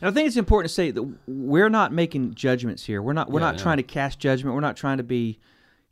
And 0.00 0.08
I 0.08 0.12
think 0.12 0.26
it's 0.26 0.36
important 0.36 0.68
to 0.68 0.74
say 0.74 0.90
that 0.90 1.02
we're 1.26 1.68
not 1.68 1.92
making 1.92 2.34
judgments 2.34 2.84
here. 2.84 3.02
We're 3.02 3.12
not 3.12 3.30
we're 3.30 3.40
Yeah, 3.40 3.46
not 3.46 3.54
yeah. 3.56 3.62
trying 3.62 3.76
to 3.78 3.82
cast 3.82 4.18
judgment. 4.18 4.54
We're 4.54 4.60
not 4.60 4.76
trying 4.76 4.98
to 4.98 5.02
be, 5.02 5.38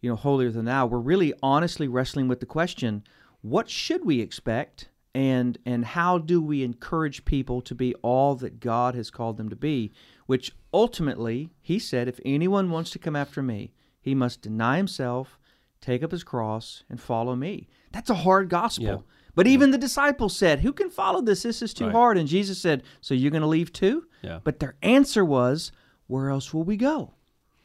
you 0.00 0.10
know, 0.10 0.16
holier 0.16 0.50
than 0.50 0.64
thou. 0.64 0.86
We're 0.86 0.98
really 0.98 1.34
honestly 1.42 1.88
wrestling 1.88 2.28
with 2.28 2.40
the 2.40 2.46
question, 2.46 3.02
what 3.42 3.68
should 3.68 4.04
we 4.04 4.20
expect 4.20 4.88
and 5.14 5.58
and 5.64 5.84
how 5.84 6.18
do 6.18 6.40
we 6.40 6.62
encourage 6.62 7.24
people 7.24 7.60
to 7.62 7.74
be 7.74 7.94
all 8.02 8.34
that 8.36 8.60
God 8.60 8.94
has 8.94 9.10
called 9.10 9.36
them 9.36 9.48
to 9.48 9.56
be, 9.56 9.92
which 10.26 10.52
ultimately, 10.72 11.50
he 11.60 11.78
said, 11.78 12.08
if 12.08 12.20
anyone 12.24 12.70
wants 12.70 12.90
to 12.90 12.98
come 12.98 13.16
after 13.16 13.42
me, 13.42 13.72
he 14.00 14.14
must 14.14 14.42
deny 14.42 14.76
himself, 14.76 15.38
take 15.80 16.02
up 16.02 16.12
his 16.12 16.24
cross 16.24 16.84
and 16.90 17.00
follow 17.00 17.34
me. 17.34 17.68
That's 17.92 18.10
a 18.10 18.14
hard 18.14 18.48
gospel. 18.48 18.84
Yeah. 18.84 18.96
But 19.38 19.46
even 19.46 19.70
the 19.70 19.78
disciples 19.78 20.36
said, 20.36 20.60
Who 20.60 20.72
can 20.72 20.90
follow 20.90 21.20
this? 21.22 21.44
This 21.44 21.62
is 21.62 21.72
too 21.72 21.84
Right. 21.86 21.92
hard. 21.92 22.18
And 22.18 22.28
Jesus 22.28 22.58
said, 22.60 22.82
So 23.00 23.14
you're 23.14 23.30
going 23.30 23.42
to 23.42 23.46
leave 23.46 23.72
too? 23.72 24.06
Yeah. 24.20 24.40
But 24.42 24.58
their 24.58 24.74
answer 24.82 25.24
was, 25.24 25.70
Where 26.08 26.28
else 26.28 26.52
will 26.52 26.64
we 26.64 26.76
go? 26.76 27.14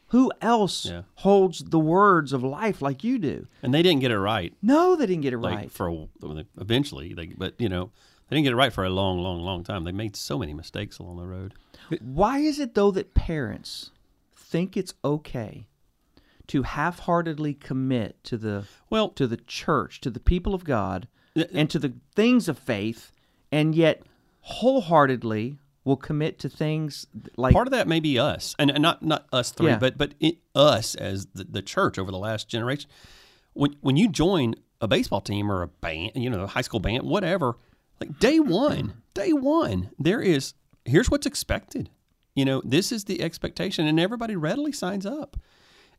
Who 0.08 0.30
else 0.40 0.86
Yeah. 0.86 1.02
holds 1.16 1.64
the 1.64 1.80
words 1.80 2.32
of 2.32 2.44
life 2.44 2.80
like 2.80 3.02
you 3.02 3.18
do? 3.18 3.48
And 3.60 3.74
they 3.74 3.82
didn't 3.82 4.02
get 4.02 4.12
it 4.12 4.18
right. 4.20 4.54
No, 4.62 4.94
they 4.94 5.06
didn't 5.06 5.22
get 5.22 5.32
it 5.32 5.38
Like 5.38 5.56
right. 5.56 5.70
for 5.72 6.06
eventually, 6.56 7.12
they 7.12 7.26
but 7.36 7.54
you 7.58 7.68
know 7.68 7.90
they 8.28 8.36
didn't 8.36 8.44
get 8.44 8.52
it 8.52 8.56
right 8.56 8.72
for 8.72 8.84
a 8.84 8.90
long, 8.90 9.18
long, 9.18 9.40
long 9.40 9.64
time. 9.64 9.82
They 9.82 9.90
made 9.92 10.14
so 10.14 10.38
many 10.38 10.54
mistakes 10.54 10.98
along 10.98 11.16
the 11.16 11.26
road. 11.26 11.54
Why 12.00 12.38
is 12.38 12.60
it, 12.60 12.74
though, 12.74 12.92
that 12.92 13.14
parents 13.14 13.90
think 14.36 14.76
it's 14.76 14.94
okay 15.04 15.66
to 16.46 16.62
half 16.62 17.00
heartedly 17.00 17.52
commit 17.52 18.22
to 18.24 18.36
the 18.38 18.64
Well, 18.90 19.08
to 19.10 19.26
the 19.26 19.36
church, 19.38 20.00
to 20.02 20.10
the 20.10 20.20
people 20.20 20.54
of 20.54 20.62
God, 20.64 21.08
and 21.52 21.68
to 21.70 21.78
the 21.78 21.92
things 22.14 22.48
of 22.48 22.58
faith, 22.58 23.12
and 23.50 23.74
yet 23.74 24.02
wholeheartedly 24.42 25.58
will 25.84 25.96
commit 25.96 26.38
to 26.38 26.48
things 26.48 27.06
like 27.36 27.52
part 27.52 27.66
of 27.66 27.72
that 27.72 27.86
may 27.86 28.00
be 28.00 28.18
us, 28.18 28.54
and, 28.58 28.70
and 28.70 28.82
not 28.82 29.02
not 29.02 29.26
us 29.32 29.50
three, 29.50 29.68
Yeah. 29.68 29.78
but 29.78 29.98
but 29.98 30.14
it, 30.20 30.38
us 30.54 30.94
as 30.94 31.26
the, 31.34 31.44
the 31.44 31.62
church 31.62 31.98
over 31.98 32.10
the 32.10 32.18
last 32.18 32.48
generation. 32.48 32.88
When 33.52 33.76
when 33.80 33.96
you 33.96 34.08
join 34.08 34.54
a 34.80 34.88
baseball 34.88 35.20
team 35.20 35.50
or 35.50 35.62
a 35.62 35.68
band, 35.68 36.12
you 36.14 36.30
know, 36.30 36.42
a 36.42 36.46
high 36.46 36.60
school 36.62 36.80
band, 36.80 37.04
whatever, 37.04 37.56
like 38.00 38.18
day 38.18 38.40
one, 38.40 38.94
day 39.14 39.32
one, 39.32 39.90
there 39.98 40.20
is 40.20 40.54
here's 40.84 41.10
what's 41.10 41.26
expected. 41.26 41.90
You 42.34 42.44
know, 42.44 42.62
this 42.64 42.90
is 42.90 43.04
the 43.04 43.22
expectation, 43.22 43.86
and 43.86 44.00
everybody 44.00 44.34
readily 44.36 44.72
signs 44.72 45.06
up. 45.06 45.36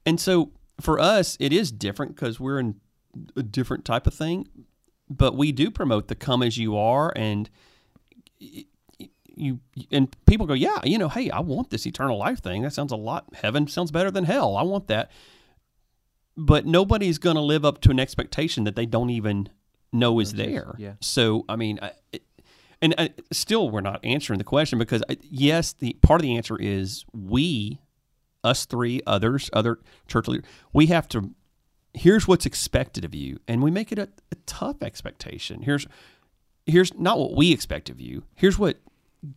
And 0.06 0.20
so 0.20 0.52
for 0.82 1.00
us, 1.00 1.38
it 1.40 1.54
is 1.54 1.72
different 1.72 2.16
because 2.16 2.40
we're 2.40 2.60
in 2.60 2.76
a 3.38 3.44
different 3.44 3.86
type 3.86 4.06
of 4.08 4.14
thing, 4.14 4.48
but 5.10 5.36
we 5.36 5.52
do 5.52 5.70
promote 5.70 6.08
the 6.08 6.16
come 6.16 6.42
as 6.42 6.58
you 6.58 6.78
are 6.78 7.14
and 7.16 7.50
you 8.40 9.60
and 9.92 10.16
people 10.26 10.46
go, 10.46 10.54
yeah, 10.54 10.80
you 10.84 10.98
know, 10.98 11.10
hey, 11.10 11.30
I 11.30 11.42
want 11.42 11.70
this 11.70 11.86
eternal 11.86 12.18
life 12.18 12.42
thing. 12.42 12.62
That 12.62 12.74
sounds 12.74 12.92
a 12.92 12.96
lot. 12.96 13.26
Heaven 13.34 13.68
sounds 13.68 13.92
better 13.92 14.12
than 14.12 14.24
hell. 14.24 14.56
I 14.56 14.64
want 14.64 14.88
that. 14.88 15.12
But 16.38 16.66
nobody's 16.66 17.18
going 17.18 17.36
to 17.36 17.42
live 17.42 17.64
up 17.64 17.82
to 17.82 17.92
an 17.92 18.00
expectation 18.00 18.64
that 18.66 18.76
they 18.76 18.86
don't 18.86 19.10
even 19.10 19.50
know 19.94 20.20
is 20.20 20.34
there. 20.34 20.76
yeah. 20.78 20.94
So 21.02 21.46
I 21.48 21.56
mean, 21.56 21.80
I, 21.82 21.92
it, 22.12 22.24
and 22.82 22.94
I, 22.98 23.12
still, 23.32 23.70
we're 23.70 23.82
not 23.82 24.04
answering 24.04 24.38
the 24.38 24.44
question 24.44 24.78
because 24.80 25.04
I, 25.10 25.18
yes, 25.22 25.74
the 25.74 25.94
part 26.02 26.22
of 26.22 26.24
the 26.24 26.36
answer 26.36 26.58
is 26.60 27.06
we, 27.14 27.80
us 28.44 28.66
three, 28.66 29.02
others, 29.08 29.50
other 29.54 29.80
church 30.08 30.28
leaders, 30.28 30.46
we 30.74 30.88
have 30.88 31.08
to. 31.10 31.32
Here's 31.96 32.28
what's 32.28 32.46
expected 32.46 33.06
of 33.06 33.16
you, 33.16 33.40
and 33.48 33.64
we 33.64 33.72
make 33.72 33.92
it 33.92 33.98
a, 34.00 34.10
a 34.32 34.36
tough 34.46 34.84
expectation. 34.84 35.62
Here's 35.62 35.88
here's 36.66 36.94
not 36.96 37.18
what 37.18 37.36
we 37.36 37.52
expect 37.52 37.90
of 37.90 38.00
you. 38.02 38.24
Here's 38.36 38.60
what 38.60 38.78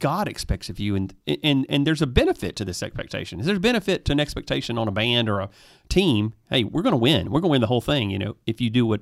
God 0.00 0.28
expects 0.28 0.68
of 0.68 0.78
you, 0.80 0.94
and 0.96 1.14
and 1.44 1.64
and 1.68 1.86
there's 1.86 2.02
a 2.02 2.06
benefit 2.06 2.56
to 2.56 2.64
this 2.64 2.82
expectation. 2.82 3.40
There's 3.40 3.56
a 3.56 3.60
benefit 3.60 4.04
to 4.06 4.12
an 4.12 4.20
expectation 4.20 4.76
on 4.76 4.88
a 4.88 4.90
band 4.90 5.28
or 5.28 5.40
a 5.40 5.50
team. 5.88 6.34
Hey, 6.50 6.64
we're 6.64 6.82
going 6.82 6.92
to 6.92 6.98
win. 6.98 7.30
We're 7.30 7.40
going 7.40 7.50
to 7.50 7.52
win 7.52 7.60
the 7.60 7.68
whole 7.68 7.80
thing. 7.80 8.10
You 8.10 8.18
know, 8.18 8.36
if 8.46 8.60
you 8.60 8.70
do 8.70 8.84
what 8.84 9.00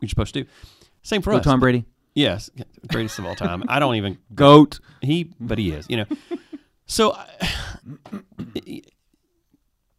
you're 0.00 0.08
supposed 0.08 0.34
to 0.34 0.44
do. 0.44 0.48
Same 1.02 1.22
for 1.22 1.32
Go 1.32 1.38
us. 1.38 1.44
Tom 1.44 1.60
Brady. 1.60 1.84
Yes, 2.14 2.50
greatest 2.88 3.18
of 3.18 3.26
all 3.26 3.34
time. 3.34 3.64
I 3.68 3.78
don't 3.78 3.96
even 3.96 4.18
Goat. 4.34 4.78
he, 5.00 5.30
but 5.40 5.58
he 5.58 5.72
is. 5.72 5.86
You 5.88 5.98
know, 5.98 6.06
so 6.86 7.12
I- 7.12 7.28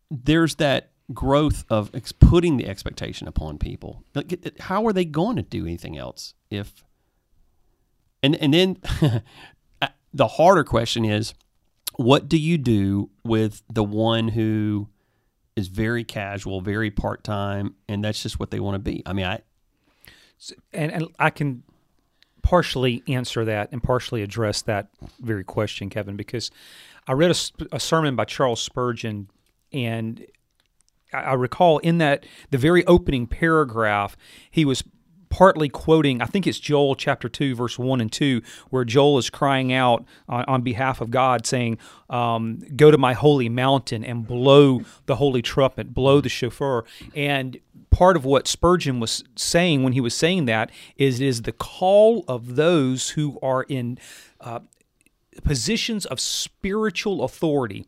there's 0.10 0.56
that 0.56 0.92
growth 1.14 1.66
of 1.70 1.90
ex- 1.94 2.12
putting 2.12 2.58
the 2.58 2.68
expectation 2.68 3.28
upon 3.28 3.58
people. 3.58 4.04
Like, 4.14 4.60
how 4.60 4.86
are 4.86 4.94
they 4.94 5.06
going 5.06 5.36
to 5.36 5.42
do 5.42 5.66
anything 5.66 5.98
else 5.98 6.34
if? 6.50 6.84
And 8.22 8.36
and 8.36 8.54
then 8.54 8.78
the 10.14 10.28
harder 10.28 10.64
question 10.64 11.06
is, 11.06 11.34
what 11.96 12.30
do 12.30 12.38
you 12.38 12.58
do 12.58 13.10
with 13.24 13.62
the 13.72 13.84
one 13.84 14.30
who 14.30 14.90
is 15.56 15.68
very 15.68 16.04
casual, 16.04 16.62
very 16.62 16.90
part 16.90 17.24
time, 17.24 17.76
and 17.88 18.04
that's 18.04 18.24
just 18.24 18.40
what 18.40 18.52
they 18.52 18.60
want 18.60 18.76
to 18.76 18.80
be? 18.80 19.04
I 19.06 19.14
mean, 19.14 19.26
I 19.26 19.42
and, 20.74 20.92
and 20.92 21.08
I 21.20 21.30
can 21.30 21.64
partially 22.42 23.04
answer 23.08 23.46
that 23.46 23.72
and 23.72 23.82
partially 23.82 24.22
address 24.22 24.62
that 24.64 24.90
very 25.20 25.44
question, 25.44 25.90
Kevin, 25.90 26.16
because 26.16 26.52
I 27.08 27.14
read 27.14 27.32
a, 27.32 27.76
a 27.76 27.80
sermon 27.80 28.16
by 28.16 28.26
Charles 28.26 28.62
Spurgeon, 28.62 29.30
and 29.72 30.26
I, 31.14 31.34
recall 31.34 31.78
in 31.80 31.98
that 32.00 32.26
the 32.52 32.58
very 32.58 32.86
opening 32.86 33.28
paragraph, 33.28 34.18
he 34.50 34.66
was 34.66 34.84
partly 35.34 35.68
quoting, 35.68 36.22
I 36.22 36.26
think 36.26 36.46
it's 36.46 36.60
Joel 36.60 36.96
chapter 36.96 37.28
2, 37.28 37.56
verse 37.56 37.80
1 37.80 38.02
and 38.02 38.12
2, 38.12 38.44
where 38.70 38.86
Joel 38.86 39.18
is 39.18 39.32
crying 39.32 39.74
out 39.74 40.06
on, 40.30 40.46
on 40.46 40.62
behalf 40.62 41.02
of 41.02 41.10
God, 41.10 41.48
saying, 41.48 41.80
um, 42.08 42.62
Go 42.76 42.92
to 42.92 43.00
my 43.00 43.14
holy 43.14 43.50
mountain 43.50 44.04
and 44.04 44.28
blow 44.28 44.82
the 45.08 45.16
holy 45.16 45.42
trumpet, 45.42 45.92
blow 45.92 46.22
the 46.22 46.30
shofar. 46.30 46.86
And 47.16 47.58
part 47.90 48.16
of 48.16 48.26
what 48.26 48.48
Spurgeon 48.48 49.00
was 49.00 49.24
saying 49.36 49.82
when 49.82 49.94
he 49.94 50.02
was 50.02 50.14
saying 50.14 50.46
that 50.46 50.70
is, 50.98 51.20
is 51.20 51.42
the 51.42 51.52
call 51.52 52.24
of 52.28 52.56
those 52.56 53.12
who 53.12 53.40
are 53.42 53.64
in 53.64 53.98
uh, 54.40 54.60
positions 55.44 56.06
of 56.06 56.20
spiritual 56.20 57.24
authority 57.24 57.88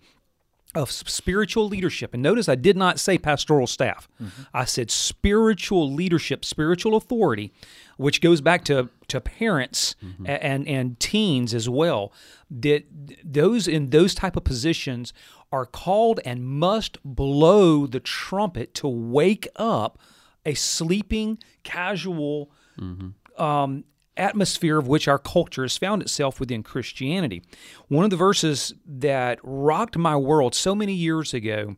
of 0.76 0.92
spiritual 0.92 1.68
leadership. 1.68 2.14
And 2.14 2.22
notice 2.22 2.50
I 2.50 2.56
did 2.56 2.78
not 2.78 3.00
say 3.00 3.18
pastoral 3.18 3.68
staff. 3.68 4.08
Mm-hmm. 4.22 4.44
I 4.54 4.66
said 4.66 4.92
spiritual 4.92 5.92
leadership, 5.92 6.46
spiritual 6.46 6.96
authority, 6.96 7.54
which 7.98 8.22
goes 8.22 8.42
back 8.42 8.64
to 8.66 8.90
to 9.08 9.22
parents 9.22 9.96
mm-hmm. 10.04 10.26
a- 10.26 10.44
and 10.44 10.68
and 10.68 11.00
teens 11.00 11.54
as 11.54 11.70
well. 11.70 12.12
That 12.50 12.84
those 13.24 13.68
in 13.68 13.90
those 13.90 14.14
type 14.14 14.36
of 14.36 14.44
positions 14.44 15.14
are 15.52 15.66
called 15.66 16.20
and 16.26 16.46
must 16.46 16.98
blow 17.04 17.88
the 17.88 18.00
trumpet 18.00 18.74
to 18.76 18.88
wake 18.88 19.48
up 19.56 19.98
a 20.46 20.54
sleeping 20.54 21.40
casual 21.64 22.52
mm-hmm. 22.80 23.42
um, 23.42 23.84
atmosphere 24.18 24.78
of 24.78 24.88
which 24.88 25.08
our 25.08 25.20
culture 25.20 25.64
has 25.64 25.78
found 25.78 26.02
itself 26.02 26.40
within 26.40 26.64
Christianity. 26.64 27.44
One 27.88 28.04
of 28.04 28.10
the 28.10 28.16
verses 28.16 28.74
that 28.86 29.40
rocked 29.44 29.98
my 29.98 30.16
world 30.16 30.56
so 30.56 30.76
many 30.76 30.94
years 30.94 31.34
ago 31.34 31.76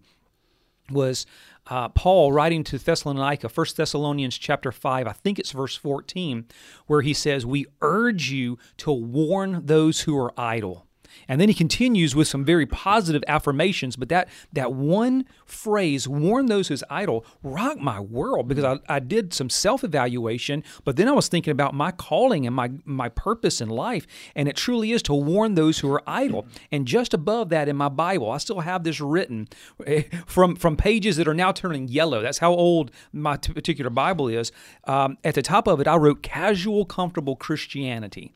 was 0.89 1.25
uh, 1.69 1.89
Paul 1.89 2.31
writing 2.31 2.63
to 2.65 2.77
Thessalonica, 2.77 3.49
1 3.49 3.67
Thessalonians 3.75 4.37
chapter 4.37 4.71
5, 4.71 5.07
I 5.07 5.11
think 5.11 5.37
it's 5.37 5.51
verse 5.51 5.75
14, 5.75 6.45
where 6.85 7.01
he 7.01 7.13
says, 7.13 7.45
We 7.45 7.65
urge 7.81 8.31
you 8.31 8.57
to 8.77 8.91
warn 8.91 9.65
those 9.65 10.01
who 10.01 10.17
are 10.17 10.33
idle. 10.39 10.86
And 11.27 11.41
then 11.41 11.49
he 11.49 11.53
continues 11.53 12.15
with 12.15 12.27
some 12.27 12.45
very 12.45 12.65
positive 12.65 13.23
affirmations, 13.27 13.95
but 13.95 14.09
that 14.09 14.29
that 14.53 14.73
one 14.73 15.25
phrase, 15.45 16.07
warn 16.07 16.47
those 16.47 16.67
who's 16.67 16.83
idle, 16.89 17.25
rocked 17.43 17.81
my 17.81 17.99
world 17.99 18.47
because 18.47 18.63
I, 18.63 18.79
I 18.87 18.99
did 18.99 19.33
some 19.33 19.49
self-evaluation, 19.49 20.63
but 20.83 20.95
then 20.95 21.07
I 21.07 21.11
was 21.11 21.27
thinking 21.27 21.51
about 21.51 21.73
my 21.73 21.91
calling 21.91 22.45
and 22.45 22.55
my 22.55 22.71
my 22.85 23.09
purpose 23.09 23.61
in 23.61 23.69
life. 23.69 24.07
And 24.35 24.47
it 24.47 24.55
truly 24.55 24.91
is 24.91 25.01
to 25.03 25.13
warn 25.13 25.55
those 25.55 25.79
who 25.79 25.91
are 25.91 26.03
idle. 26.07 26.45
And 26.71 26.87
just 26.87 27.13
above 27.13 27.49
that 27.49 27.67
in 27.67 27.75
my 27.75 27.89
Bible, 27.89 28.31
I 28.31 28.37
still 28.37 28.61
have 28.61 28.83
this 28.83 28.99
written 29.01 29.47
eh, 29.85 30.03
from 30.25 30.55
from 30.55 30.77
pages 30.77 31.17
that 31.17 31.27
are 31.27 31.33
now 31.33 31.51
turning 31.51 31.87
yellow. 31.87 32.21
That's 32.21 32.39
how 32.39 32.53
old 32.53 32.91
my 33.11 33.37
t- 33.37 33.53
particular 33.53 33.89
Bible 33.89 34.27
is. 34.27 34.51
Um, 34.85 35.17
at 35.23 35.35
the 35.35 35.41
top 35.41 35.67
of 35.67 35.79
it, 35.79 35.87
I 35.87 35.95
wrote 35.95 36.23
casual, 36.23 36.85
comfortable 36.85 37.35
Christianity. 37.35 38.33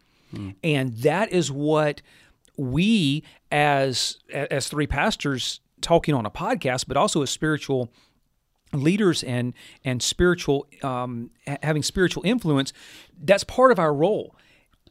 And 0.64 0.94
that 1.00 1.30
is 1.34 1.52
what 1.52 2.02
we 2.62 3.24
as 3.52 4.18
as 4.32 4.68
three 4.70 4.88
pastors 4.88 5.60
talking 5.82 6.14
on 6.14 6.26
a 6.26 6.32
podcast, 6.32 6.86
but 6.88 6.96
also 6.96 7.24
as 7.24 7.30
spiritual 7.30 7.92
leaders 8.72 9.24
and 9.24 9.54
and 9.84 10.02
spiritual 10.02 10.68
um, 10.84 11.32
having 11.64 11.82
spiritual 11.82 12.24
influence, 12.26 12.72
that's 13.22 13.44
part 13.44 13.72
of 13.72 13.80
our 13.80 13.94
role. 13.94 14.36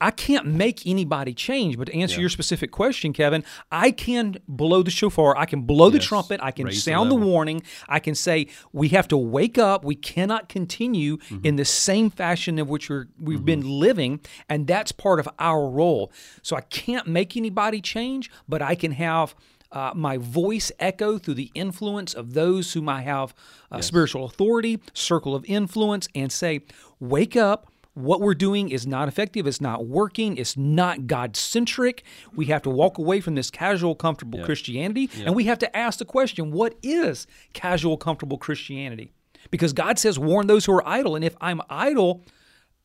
I 0.01 0.11
can't 0.11 0.47
make 0.47 0.87
anybody 0.87 1.35
change. 1.35 1.77
But 1.77 1.89
to 1.89 1.95
answer 1.95 2.15
Yeah. 2.17 2.21
your 2.23 2.29
specific 2.31 2.71
question, 2.71 3.13
Kevin, 3.13 3.45
I 3.71 3.91
can 3.91 4.37
blow 4.49 4.83
the 4.83 4.91
shofar, 4.91 5.37
I 5.37 5.45
can 5.47 5.63
blow 5.63 5.91
the 5.91 5.99
trumpet, 5.99 6.41
I 6.43 6.51
can 6.53 6.67
Raise 6.67 6.83
sound 6.83 7.11
the, 7.11 7.15
level. 7.17 7.29
warning, 7.29 7.63
I 7.89 7.99
can 8.01 8.15
say 8.15 8.47
we 8.73 8.89
have 8.89 9.09
to 9.09 9.17
wake 9.17 9.59
up. 9.59 9.85
We 9.85 9.95
cannot 9.95 10.49
continue 10.49 11.19
Mm-hmm. 11.19 11.47
in 11.47 11.57
the 11.57 11.65
same 11.65 12.11
fashion 12.11 12.59
in 12.59 12.67
which 12.67 12.89
we're, 12.89 13.09
we've 13.19 13.45
been 13.45 13.63
living, 13.81 14.21
and 14.49 14.67
that's 14.67 14.93
part 14.93 15.21
of 15.21 15.29
our 15.39 15.69
role. 15.69 16.11
So 16.43 16.57
I 16.57 16.61
can't 16.63 17.07
make 17.07 17.37
anybody 17.37 17.81
change, 17.81 18.31
but 18.49 18.63
I 18.63 18.75
can 18.75 18.93
have. 18.93 19.35
Uh, 19.73 19.93
my 19.95 20.17
voice 20.17 20.73
echo 20.81 21.17
through 21.17 21.35
the 21.35 21.49
influence 21.55 22.13
of 22.13 22.35
those 22.35 22.73
whom 22.73 22.89
I 22.89 23.03
have 23.03 23.33
uh, 23.71 23.81
spiritual 23.81 24.25
authority, 24.25 24.81
circle 24.95 25.33
of 25.37 25.45
influence, 25.45 26.09
and 26.13 26.33
say, 26.33 26.63
Wake 26.99 27.37
up, 27.37 27.71
what 27.95 28.21
we're 28.21 28.35
doing 28.35 28.69
is 28.71 28.87
not 28.87 29.09
effective, 29.09 29.47
it's 29.47 29.61
not 29.61 29.87
working, 29.87 30.37
it's 30.37 30.57
not 30.57 31.07
God 31.07 31.37
centric. 31.37 32.05
We 32.35 32.47
have 32.47 32.63
to 32.63 32.71
walk 32.71 32.99
away 32.99 33.21
from 33.21 33.35
this 33.35 33.51
casual, 33.51 33.95
comfortable 33.95 34.39
Christianity, 34.45 35.11
and 35.27 35.35
we 35.35 35.45
have 35.45 35.59
to 35.59 35.77
ask 35.77 35.99
the 35.99 36.05
question 36.05 36.53
what 36.53 36.77
is 36.83 37.27
casual, 37.53 37.97
comfortable 37.97 38.39
Christianity? 38.39 39.13
Because 39.51 39.73
God 39.73 39.99
says, 39.99 40.19
warn 40.19 40.47
those 40.47 40.67
who 40.67 40.73
are 40.73 40.87
idle. 40.87 41.17
And 41.17 41.25
if 41.25 41.35
I'm 41.41 41.61
idle, 41.71 42.23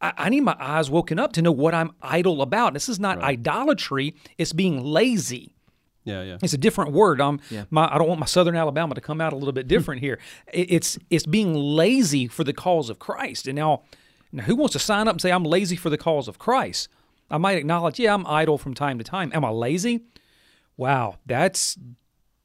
I, 0.01 0.13
I 0.17 0.29
need 0.29 0.41
my 0.41 0.55
eyes 0.59 0.89
woken 0.89 1.19
up 1.19 1.33
to 1.33 1.41
know 1.41 1.51
what 1.51 1.73
I'm 1.75 1.91
idle 2.01 2.41
about. 2.41 2.73
This 2.73 2.89
is 2.89 2.99
not 2.99 3.19
idolatry, 3.19 4.15
it's 4.37 4.53
being 4.53 4.83
lazy. 4.83 5.55
Yeah, 6.05 6.21
yeah. 6.21 6.37
It's 6.43 6.53
a 6.53 6.57
different 6.57 6.91
word. 6.91 7.19
Um, 7.19 7.39
my, 7.71 7.91
I 7.91 7.97
don't 7.97 8.07
want 8.07 8.19
my 8.19 8.27
Southern 8.27 8.55
Alabama 8.55 8.93
to 8.93 9.01
come 9.01 9.19
out 9.19 9.33
a 9.33 9.35
little 9.35 9.51
bit 9.51 9.67
different 9.75 10.01
here. 10.01 10.19
It, 10.53 10.71
it's 10.71 10.99
it's 11.09 11.25
being 11.25 11.55
lazy 11.55 12.27
for 12.27 12.43
the 12.43 12.53
cause 12.53 12.89
of 12.91 12.99
Christ. 12.99 13.47
And 13.47 13.55
now, 13.55 13.81
now, 14.35 14.43
who 14.43 14.55
wants 14.57 14.73
to 14.73 14.79
sign 14.79 15.07
up 15.07 15.13
and 15.13 15.21
say 15.21 15.31
I'm 15.31 15.45
lazy 15.45 15.77
for 15.77 15.89
the 15.89 15.97
cause 15.97 16.27
of 16.27 16.37
Christ? 16.37 16.89
I 17.31 17.37
might 17.37 17.57
acknowledge, 17.57 17.99
yeah, 17.99 18.13
I'm 18.13 18.27
idle 18.27 18.57
from 18.57 18.73
time 18.73 18.97
to 18.97 19.03
time. 19.03 19.31
Am 19.33 19.45
I 19.45 19.49
lazy? 19.49 20.01
Wow, 20.75 21.15
that's 21.25 21.77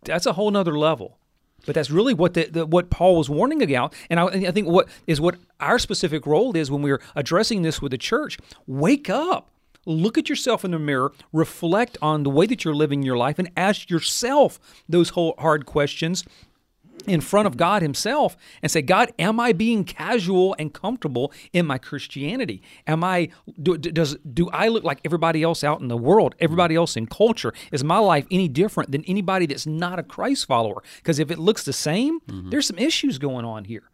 that's 0.04 0.24
a 0.24 0.34
whole 0.34 0.52
nother 0.52 0.78
level. 0.78 1.18
But 1.66 1.74
that's 1.74 1.90
really 1.90 2.14
what 2.14 2.34
the, 2.34 2.44
the 2.44 2.64
what 2.64 2.90
Paul 2.90 3.16
was 3.16 3.28
warning 3.28 3.60
about, 3.60 3.92
and 4.08 4.20
I, 4.20 4.26
and 4.26 4.46
I 4.46 4.52
think 4.52 4.68
what 4.68 4.88
is 5.08 5.20
what 5.20 5.36
our 5.58 5.80
specific 5.80 6.26
role 6.26 6.56
is 6.56 6.70
when 6.70 6.80
we're 6.80 7.02
addressing 7.16 7.62
this 7.62 7.82
with 7.82 7.90
the 7.90 7.98
church. 7.98 8.38
Wake 8.68 9.10
up, 9.10 9.50
look 9.84 10.16
at 10.16 10.28
yourself 10.28 10.64
in 10.64 10.70
the 10.70 10.78
mirror, 10.78 11.12
reflect 11.32 11.98
on 12.00 12.22
the 12.22 12.30
way 12.30 12.46
that 12.46 12.64
you're 12.64 12.72
living 12.72 13.02
your 13.02 13.16
life, 13.16 13.38
and 13.38 13.50
ask 13.56 13.90
yourself 13.90 14.60
those 14.88 15.10
whole 15.10 15.34
hard 15.38 15.66
questions 15.66 16.24
in 17.02 17.20
front 17.20 17.46
of 17.46 17.56
God 17.56 17.82
Himself 17.82 18.36
and 18.62 18.70
say, 18.70 18.82
God, 18.82 19.12
am 19.18 19.40
I 19.40 19.52
being 19.52 19.84
casual 19.84 20.54
and 20.58 20.72
comfortable 20.72 21.32
in 21.52 21.66
my 21.66 21.78
Christianity? 21.78 22.62
Am 22.86 23.04
I 23.04 23.28
do, 23.60 23.76
does 23.78 24.16
do 24.32 24.48
I 24.50 24.68
look 24.68 24.84
like 24.84 25.00
everybody 25.04 25.42
else 25.42 25.64
out 25.64 25.80
in 25.80 25.88
the 25.88 25.96
world, 25.96 26.34
everybody 26.38 26.74
else 26.74 26.96
in 26.96 27.06
culture? 27.06 27.52
Is 27.72 27.84
my 27.84 27.98
life 27.98 28.26
any 28.30 28.48
different 28.48 28.90
than 28.90 29.04
anybody 29.04 29.46
that's 29.46 29.66
not 29.66 29.98
a 29.98 30.02
Christ 30.02 30.46
follower? 30.46 30.82
Because 30.96 31.18
if 31.18 31.30
it 31.30 31.38
looks 31.38 31.64
the 31.64 31.72
same, 31.72 32.20
mm-hmm. 32.20 32.50
there's 32.50 32.66
some 32.66 32.78
issues 32.78 33.18
going 33.18 33.44
on 33.44 33.64
here. 33.64 33.90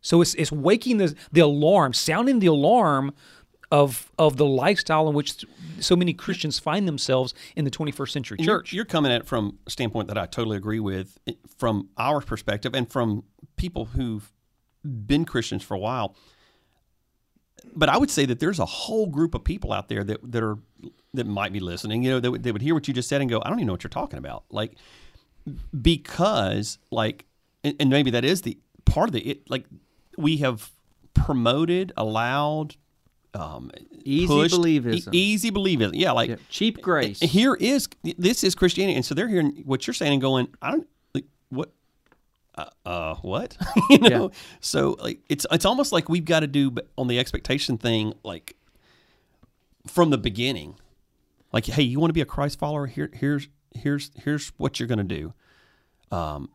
So 0.00 0.20
it's 0.20 0.34
it's 0.34 0.52
waking 0.52 0.98
the 0.98 1.16
the 1.32 1.40
alarm, 1.40 1.92
sounding 1.92 2.38
the 2.38 2.46
alarm 2.46 3.12
of 3.70 4.10
of 4.18 4.36
the 4.36 4.46
lifestyle 4.46 5.08
in 5.08 5.14
which 5.14 5.44
so 5.80 5.96
many 5.96 6.12
Christians 6.12 6.58
find 6.58 6.86
themselves 6.86 7.34
in 7.56 7.64
the 7.64 7.70
21st 7.70 8.10
century 8.12 8.36
You're- 8.40 8.58
church. 8.58 8.72
You're, 8.72 8.84
coming 8.84 9.10
at 9.12 9.22
it 9.22 9.26
from 9.26 9.58
a 9.66 9.70
standpoint 9.70 10.08
that 10.08 10.16
I 10.18 10.26
totally 10.26 10.56
agree 10.56 10.80
with, 10.80 11.18
eh, 11.26 11.32
from 11.58 11.88
our 11.96 12.20
perspective 12.20 12.74
and 12.74 12.90
from 12.90 13.24
people 13.56 13.86
who've 13.86 14.32
been 14.84 15.24
Christians 15.24 15.62
for 15.64 15.74
a 15.74 15.78
while. 15.78 16.14
But 17.74 17.88
I 17.88 17.98
would 17.98 18.10
say 18.10 18.24
that 18.26 18.38
there's 18.38 18.58
a 18.60 18.64
whole 18.66 19.06
group 19.06 19.34
of 19.34 19.42
people 19.42 19.72
out 19.72 19.88
there 19.88 20.04
that, 20.04 20.20
that 20.32 20.42
are 20.42 20.58
that 21.14 21.26
might 21.26 21.52
be 21.52 21.60
listening. 21.60 22.02
You 22.04 22.10
know, 22.10 22.20
they, 22.20 22.28
would- 22.28 22.42
they 22.42 22.52
would 22.52 22.62
hear 22.62 22.74
what 22.74 22.86
you 22.86 22.94
just 22.94 23.08
said 23.08 23.20
and 23.20 23.28
go, 23.28 23.42
"I 23.44 23.48
don't 23.48 23.58
even 23.58 23.66
know 23.66 23.72
what 23.72 23.82
you're 23.82 23.88
talking 23.90 24.18
about." 24.18 24.44
Like 24.50 24.76
because 25.80 26.78
like, 26.90 27.24
and, 27.64 27.74
and 27.80 27.90
maybe 27.90 28.10
that 28.10 28.24
is 28.24 28.42
the 28.42 28.58
part 28.84 29.08
of 29.08 29.12
the 29.12 29.20
it. 29.20 29.50
Like 29.50 29.64
we 30.16 30.38
have 30.38 30.70
promoted, 31.14 31.92
allowed, 31.96 32.76
um, 33.38 33.70
Easy 34.04 34.26
pushed- 34.26 34.54
believism. 34.54 35.12
e- 35.14 35.18
easy 35.18 35.50
believism. 35.50 35.92
Yeah, 35.94 36.12
like 36.12 36.30
Yeah, 36.30 36.36
cheap 36.48 36.80
grace. 36.80 37.20
here 37.20 37.54
is 37.54 37.88
this 38.18 38.42
is 38.44 38.54
Christianity, 38.54 38.96
and 38.96 39.04
so 39.04 39.14
they're 39.14 39.28
hearing 39.28 39.62
what 39.64 39.86
you're 39.86 39.94
saying 39.94 40.12
and 40.14 40.20
going, 40.22 40.48
I 40.62 40.70
don't 40.70 40.88
like 41.14 41.24
what, 41.50 41.72
uh, 42.56 42.66
uh 42.84 43.14
what, 43.16 43.56
you 43.90 43.98
know. 43.98 44.22
Yeah. 44.32 44.38
So 44.60 44.96
like 45.00 45.20
it's 45.28 45.44
it's 45.50 45.64
almost 45.64 45.92
like 45.92 46.08
we've 46.08 46.24
got 46.24 46.40
to 46.40 46.46
do 46.46 46.74
on 46.96 47.08
the 47.08 47.18
expectation 47.18 47.78
thing 47.78 48.14
like 48.22 48.56
from 49.86 50.10
the 50.10 50.18
beginning, 50.18 50.76
like 51.52 51.66
hey, 51.66 51.82
you 51.82 52.00
want 52.00 52.08
to 52.10 52.14
be 52.14 52.20
a 52.22 52.26
Christ 52.26 52.58
follower? 52.58 52.86
Here 52.86 53.10
here's 53.12 53.48
here's 53.74 54.10
here's 54.24 54.48
what 54.56 54.80
you're 54.80 54.86
going 54.88 55.06
to 55.06 55.14
do. 55.16 55.34
Um, 56.16 56.48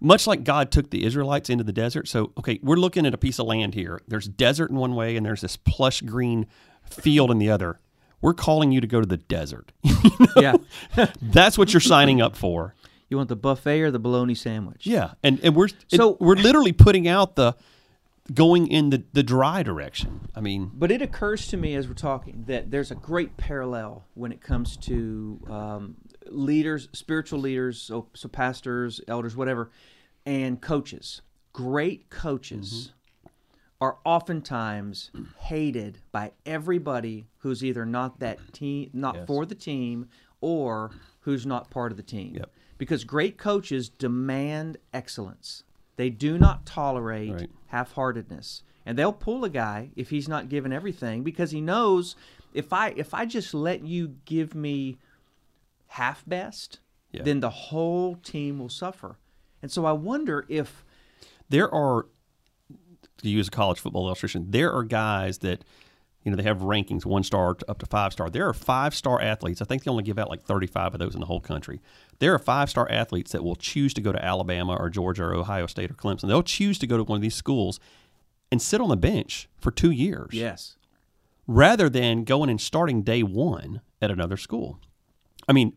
much 0.00 0.26
like 0.26 0.44
God 0.44 0.70
took 0.70 0.90
the 0.90 1.04
Israelites 1.04 1.50
into 1.50 1.64
the 1.64 1.72
desert. 1.72 2.08
So, 2.08 2.32
okay, 2.38 2.58
we're 2.62 2.76
looking 2.76 3.06
at 3.06 3.14
a 3.14 3.18
piece 3.18 3.38
of 3.38 3.46
land 3.46 3.74
here. 3.74 4.00
There's 4.08 4.28
desert 4.28 4.70
in 4.70 4.76
one 4.76 4.94
way, 4.94 5.16
and 5.16 5.24
there's 5.26 5.40
this 5.40 5.56
plush 5.56 6.00
green 6.02 6.46
field 6.84 7.30
in 7.30 7.38
the 7.38 7.50
other. 7.50 7.80
We're 8.20 8.34
calling 8.34 8.70
you 8.72 8.80
to 8.80 8.86
go 8.86 9.00
to 9.00 9.06
the 9.06 9.16
desert. 9.16 9.72
yeah. 10.36 10.54
That's 11.22 11.58
what 11.58 11.72
you're 11.72 11.80
signing 11.80 12.20
up 12.20 12.36
for. 12.36 12.74
You 13.08 13.16
want 13.16 13.28
the 13.28 13.36
buffet 13.36 13.80
or 13.82 13.90
the 13.90 13.98
bologna 13.98 14.34
sandwich? 14.34 14.86
Yeah, 14.86 15.12
and 15.22 15.38
and 15.42 15.54
we're 15.54 15.68
So- 15.68 15.74
so 15.90 16.16
we're 16.20 16.36
literally 16.36 16.72
putting 16.72 17.06
out 17.08 17.36
the 17.36 17.54
going 18.32 18.68
in 18.68 18.90
the 18.90 19.02
the 19.12 19.22
dry 19.22 19.62
direction. 19.62 20.28
I 20.34 20.40
mean, 20.40 20.70
But 20.72 20.90
it 20.90 21.02
occurs 21.02 21.48
to 21.48 21.56
me 21.56 21.74
as 21.74 21.88
we're 21.88 21.94
talking 21.94 22.44
that 22.46 22.70
there's 22.70 22.90
a 22.90 22.94
great 22.94 23.36
parallel 23.36 24.04
when 24.14 24.32
it 24.32 24.40
comes 24.40 24.76
to 24.78 25.40
um, 25.50 25.96
leaders, 26.28 26.88
spiritual 26.92 27.40
leaders, 27.40 27.80
so, 27.80 28.08
so 28.14 28.28
pastors, 28.28 29.00
elders, 29.08 29.36
whatever, 29.36 29.70
and 30.26 30.60
coaches. 30.60 31.22
Great 31.52 32.08
coaches 32.10 32.92
mm-hmm. 32.92 33.28
are 33.80 33.98
oftentimes 34.04 35.10
hated 35.38 35.98
by 36.12 36.32
everybody 36.46 37.26
who's 37.38 37.64
either 37.64 37.84
not 37.84 38.20
that 38.20 38.38
team, 38.52 38.90
not 38.92 39.14
Yes. 39.16 39.26
for 39.26 39.44
the 39.46 39.54
team, 39.54 40.08
or 40.40 40.90
who's 41.20 41.46
not 41.46 41.70
part 41.70 41.92
of 41.92 41.96
the 41.96 42.02
team. 42.02 42.34
Yep. 42.34 42.50
Because 42.78 43.04
great 43.04 43.38
coaches 43.38 43.88
demand 43.88 44.78
excellence. 44.92 45.64
They 45.96 46.10
do 46.10 46.38
not 46.38 46.66
tolerate 46.66 47.32
Right. 47.32 47.50
half-heartedness 47.66 48.62
and 48.84 48.98
they'll 48.98 49.12
pull 49.12 49.44
a 49.44 49.50
guy 49.50 49.90
if 49.96 50.10
he's 50.10 50.28
not 50.28 50.48
given 50.48 50.72
everything 50.72 51.22
because 51.22 51.50
he 51.50 51.60
knows 51.60 52.16
if 52.54 52.72
i 52.72 52.88
if 52.96 53.14
i 53.14 53.24
just 53.24 53.54
let 53.54 53.84
you 53.84 54.16
give 54.24 54.54
me 54.54 54.98
half 55.92 56.24
best 56.26 56.80
Yeah. 57.12 57.22
then 57.22 57.40
the 57.40 57.50
whole 57.50 58.16
team 58.16 58.58
will 58.58 58.68
suffer 58.70 59.18
and 59.62 59.70
so 59.70 59.84
i 59.86 59.92
wonder 59.92 60.44
if 60.48 60.84
there 61.48 61.72
are 61.72 62.06
to 63.18 63.28
use 63.28 63.48
a 63.48 63.50
college 63.50 63.78
football 63.78 64.06
illustration, 64.06 64.46
there 64.50 64.72
are 64.72 64.82
guys 64.82 65.38
that 65.38 65.62
you 66.24 66.30
know 66.30 66.36
they 66.36 66.42
have 66.42 66.58
rankings 66.58 67.04
one 67.04 67.22
star 67.22 67.54
to 67.54 67.70
up 67.70 67.78
to 67.78 67.86
five 67.86 68.12
star. 68.12 68.28
There 68.30 68.48
are 68.48 68.52
five 68.54 68.94
star 68.94 69.20
athletes. 69.20 69.60
I 69.62 69.64
think 69.64 69.84
they 69.84 69.90
only 69.90 70.02
give 70.02 70.18
out 70.18 70.28
like 70.30 70.42
thirty 70.42 70.66
five 70.66 70.92
of 70.94 70.98
those 71.00 71.14
in 71.14 71.20
the 71.20 71.26
whole 71.26 71.40
country. 71.40 71.80
There 72.18 72.34
are 72.34 72.38
five 72.38 72.68
star 72.70 72.90
athletes 72.90 73.30
that 73.32 73.44
will 73.44 73.54
choose 73.54 73.92
to 73.94 74.00
go 74.00 74.12
to 74.12 74.24
Alabama 74.24 74.74
or 74.76 74.88
Georgia 74.90 75.24
or 75.24 75.34
Ohio 75.34 75.66
State 75.66 75.90
or 75.90 75.94
Clemson. 75.94 76.26
They'll 76.28 76.42
choose 76.42 76.78
to 76.80 76.86
go 76.86 76.96
to 76.96 77.04
one 77.04 77.16
of 77.16 77.22
these 77.22 77.34
schools 77.34 77.78
and 78.50 78.60
sit 78.60 78.80
on 78.80 78.88
the 78.88 78.96
bench 78.96 79.48
for 79.60 79.70
two 79.70 79.90
years 79.90 80.30
yes 80.32 80.76
rather 81.46 81.88
than 81.88 82.24
going 82.24 82.48
and 82.50 82.60
starting 82.60 83.02
day 83.02 83.22
one 83.22 83.80
at 84.00 84.10
another 84.10 84.36
school. 84.36 84.80
I 85.48 85.52
mean, 85.52 85.74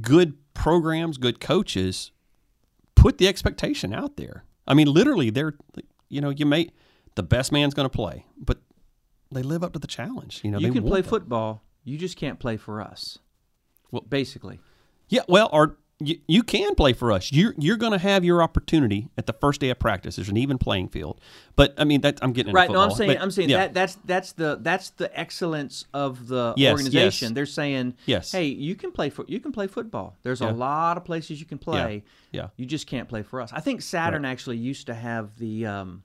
good 0.00 0.34
programs, 0.54 1.18
good 1.18 1.40
coaches 1.40 2.10
put 2.94 3.18
the 3.18 3.28
expectation 3.28 3.92
out 3.94 4.16
there. 4.16 4.44
I 4.66 4.74
mean, 4.74 4.92
literally, 4.92 5.30
they're, 5.30 5.54
you 6.08 6.20
know, 6.20 6.30
you 6.30 6.46
may, 6.46 6.70
the 7.14 7.22
best 7.22 7.52
man's 7.52 7.74
going 7.74 7.88
to 7.88 7.94
play, 7.94 8.26
but 8.36 8.58
they 9.30 9.42
live 9.42 9.62
up 9.62 9.72
to 9.74 9.78
the 9.78 9.86
challenge. 9.86 10.40
You 10.42 10.50
know, 10.50 10.58
you 10.58 10.72
can 10.72 10.84
play 10.84 11.00
that. 11.00 11.08
football 11.08 11.62
you 11.84 11.96
just 11.96 12.16
can't 12.16 12.38
play 12.38 12.56
for 12.56 12.80
us 12.82 13.18
Well- 13.90 14.04
basically 14.08 14.60
Yeah, 15.08 15.22
well, 15.28 15.48
or 15.52 15.78
you, 16.00 16.20
you 16.28 16.42
can 16.44 16.76
play 16.76 16.92
for 16.92 17.10
us. 17.10 17.32
You're 17.32 17.54
you're 17.58 17.76
going 17.76 17.92
to 17.92 17.98
have 17.98 18.24
your 18.24 18.40
opportunity 18.42 19.08
at 19.18 19.26
the 19.26 19.32
first 19.32 19.60
day 19.60 19.70
of 19.70 19.80
practice. 19.80 20.16
There's 20.16 20.28
an 20.28 20.36
even 20.36 20.56
playing 20.56 20.88
field. 20.88 21.20
But 21.56 21.74
I 21.76 21.82
mean, 21.84 22.02
that 22.02 22.20
I'm 22.22 22.32
getting 22.32 22.52
right 22.52 22.70
no 22.70 22.80
i'm 22.80 22.90
saying 22.92 23.10
but, 23.10 23.20
i'm 23.20 23.32
saying 23.32 23.48
yeah. 23.48 23.58
that 23.58 23.74
that's 23.74 23.98
that's 24.04 24.32
the 24.32 24.58
that's 24.62 24.90
the 24.90 25.18
excellence 25.18 25.86
of 25.92 26.28
the 26.28 26.54
Yes, 26.56 26.72
organization 26.72 27.28
yes. 27.28 27.34
they're 27.34 27.46
saying 27.46 27.94
Yes. 28.06 28.30
hey 28.30 28.44
you 28.44 28.76
can 28.76 28.92
play 28.92 29.10
for 29.10 29.24
you 29.26 29.40
can 29.40 29.50
play 29.50 29.66
football 29.66 30.16
there's 30.22 30.40
Yeah. 30.40 30.50
a 30.50 30.52
lot 30.52 30.96
of 30.96 31.04
places 31.04 31.40
you 31.40 31.46
can 31.46 31.58
play 31.58 32.04
yeah. 32.30 32.48
you 32.56 32.64
just 32.64 32.86
can't 32.86 33.08
play 33.08 33.22
for 33.22 33.40
us 33.40 33.52
i 33.52 33.60
think 33.60 33.82
saturn 33.82 34.24
actually 34.24 34.56
used 34.56 34.86
to 34.86 34.94
have 34.94 35.36
the 35.38 35.66
um 35.66 36.02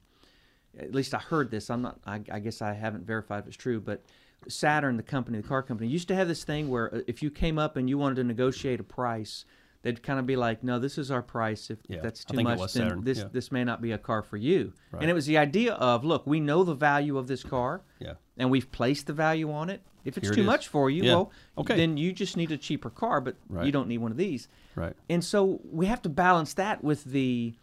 at 0.79 0.93
least 0.95 1.13
i 1.13 1.19
heard 1.19 1.51
this 1.51 1.69
i'm 1.69 1.83
not 1.83 1.99
i, 2.07 2.19
I 2.31 2.39
guess 2.39 2.61
i 2.61 2.73
haven't 2.73 3.05
verified 3.05 3.41
if 3.41 3.47
it's 3.47 3.57
true 3.57 3.79
but 3.79 4.03
saturn 4.47 4.97
the 4.97 5.03
company 5.03 5.39
the 5.39 5.47
car 5.47 5.61
company 5.61 5.89
used 5.89 6.07
to 6.07 6.15
have 6.15 6.27
this 6.27 6.43
thing 6.43 6.69
where 6.69 6.93
uh, 6.95 6.99
if 7.07 7.21
you 7.21 7.29
came 7.29 7.59
up 7.59 7.77
and 7.77 7.87
you 7.89 7.97
wanted 7.97 8.15
to 8.15 8.23
negotiate 8.23 8.79
a 8.79 8.83
price 8.83 9.45
they'd 9.83 10.01
kind 10.01 10.19
of 10.19 10.25
be 10.25 10.35
like, 10.35 10.63
"No, 10.63 10.79
this 10.79 10.97
is 10.97 11.11
our 11.11 11.21
price. 11.21 11.69
If 11.69 11.77
Yeah, 11.87 12.01
that's 12.01 12.25
too 12.25 12.41
much, 12.41 12.57
then 12.59 12.67
Saturn, 12.69 13.03
this 13.03 13.19
yeah. 13.19 13.27
this 13.31 13.51
may 13.51 13.63
not 13.63 13.81
be 13.81 13.91
a 13.91 13.97
car 13.99 14.23
for 14.23 14.37
you." 14.37 14.73
Right. 14.91 15.03
And 15.03 15.11
it 15.11 15.13
was 15.13 15.27
the 15.27 15.37
idea 15.37 15.73
of, 15.75 16.03
look, 16.03 16.25
we 16.25 16.39
know 16.39 16.63
the 16.63 16.73
value 16.73 17.17
of 17.17 17.27
this 17.27 17.43
car, 17.43 17.83
Yeah. 17.99 18.13
and 18.37 18.49
we've 18.49 18.71
placed 18.71 19.05
the 19.07 19.13
value 19.13 19.51
on 19.51 19.69
it. 19.69 19.81
If 20.03 20.17
it's 20.17 20.27
Here 20.27 20.35
too 20.35 20.41
is. 20.41 20.47
much 20.47 20.67
for 20.67 20.89
you, 20.89 21.03
Yeah. 21.03 21.13
well, 21.15 21.31
Okay. 21.59 21.77
then 21.77 21.95
you 21.95 22.11
just 22.11 22.35
need 22.35 22.51
a 22.51 22.57
cheaper 22.57 22.89
car, 22.89 23.21
but 23.21 23.35
you 23.63 23.71
don't 23.71 23.87
need 23.87 23.99
one 23.99 24.11
of 24.11 24.17
these. 24.17 24.47
Right. 24.75 24.95
And 25.09 25.23
so 25.23 25.61
we 25.63 25.85
have 25.85 26.01
to 26.01 26.09
balance 26.09 26.53
that 26.55 26.83
with 26.83 27.03
the 27.05 27.53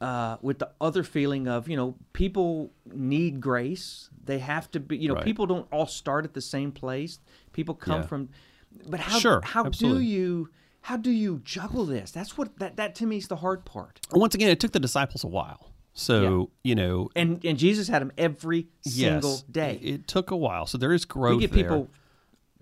uh, 0.00 0.36
with 0.42 0.60
the 0.60 0.70
other 0.80 1.02
feeling 1.02 1.48
of 1.48 1.68
you 1.68 1.76
know 1.76 1.96
people 2.12 2.70
need 2.86 3.40
grace. 3.40 4.10
They 4.24 4.38
have 4.38 4.70
to 4.70 4.78
be 4.80 4.96
you 4.96 5.08
know 5.08 5.14
Right. 5.14 5.24
people 5.24 5.46
don't 5.46 5.66
all 5.72 5.86
start 5.86 6.24
at 6.24 6.34
the 6.34 6.40
same 6.40 6.70
place. 6.70 7.18
People 7.52 7.74
come 7.74 8.04
from, 8.04 8.28
but 8.88 9.00
how 9.00 9.18
Sure, 9.18 9.40
how 9.42 9.64
absolutely. 9.64 10.04
do 10.04 10.08
you 10.08 10.48
how 10.88 10.96
do 10.96 11.10
you 11.10 11.40
juggle 11.44 11.84
this? 11.84 12.10
That's 12.10 12.38
what 12.38 12.58
that 12.60 12.76
that 12.76 12.94
to 12.96 13.06
me 13.06 13.18
is 13.18 13.28
the 13.28 13.36
hard 13.36 13.64
part. 13.66 14.00
Once 14.12 14.34
again, 14.34 14.48
it 14.48 14.58
took 14.58 14.72
the 14.72 14.80
disciples 14.80 15.22
a 15.22 15.26
while. 15.28 15.72
So, 15.92 16.50
you 16.64 16.74
know, 16.74 17.10
And 17.16 17.44
and 17.44 17.58
Jesus 17.58 17.88
had 17.88 18.00
them 18.00 18.12
every 18.16 18.68
single 18.82 19.30
yes, 19.32 19.42
day. 19.42 19.78
It, 19.82 19.94
it 19.94 20.06
took 20.08 20.30
a 20.30 20.36
while. 20.36 20.64
So 20.66 20.78
there 20.78 20.92
is 20.94 21.04
growth 21.04 21.36
we 21.36 21.40
get 21.46 21.52
there. 21.52 21.62
people 21.64 21.88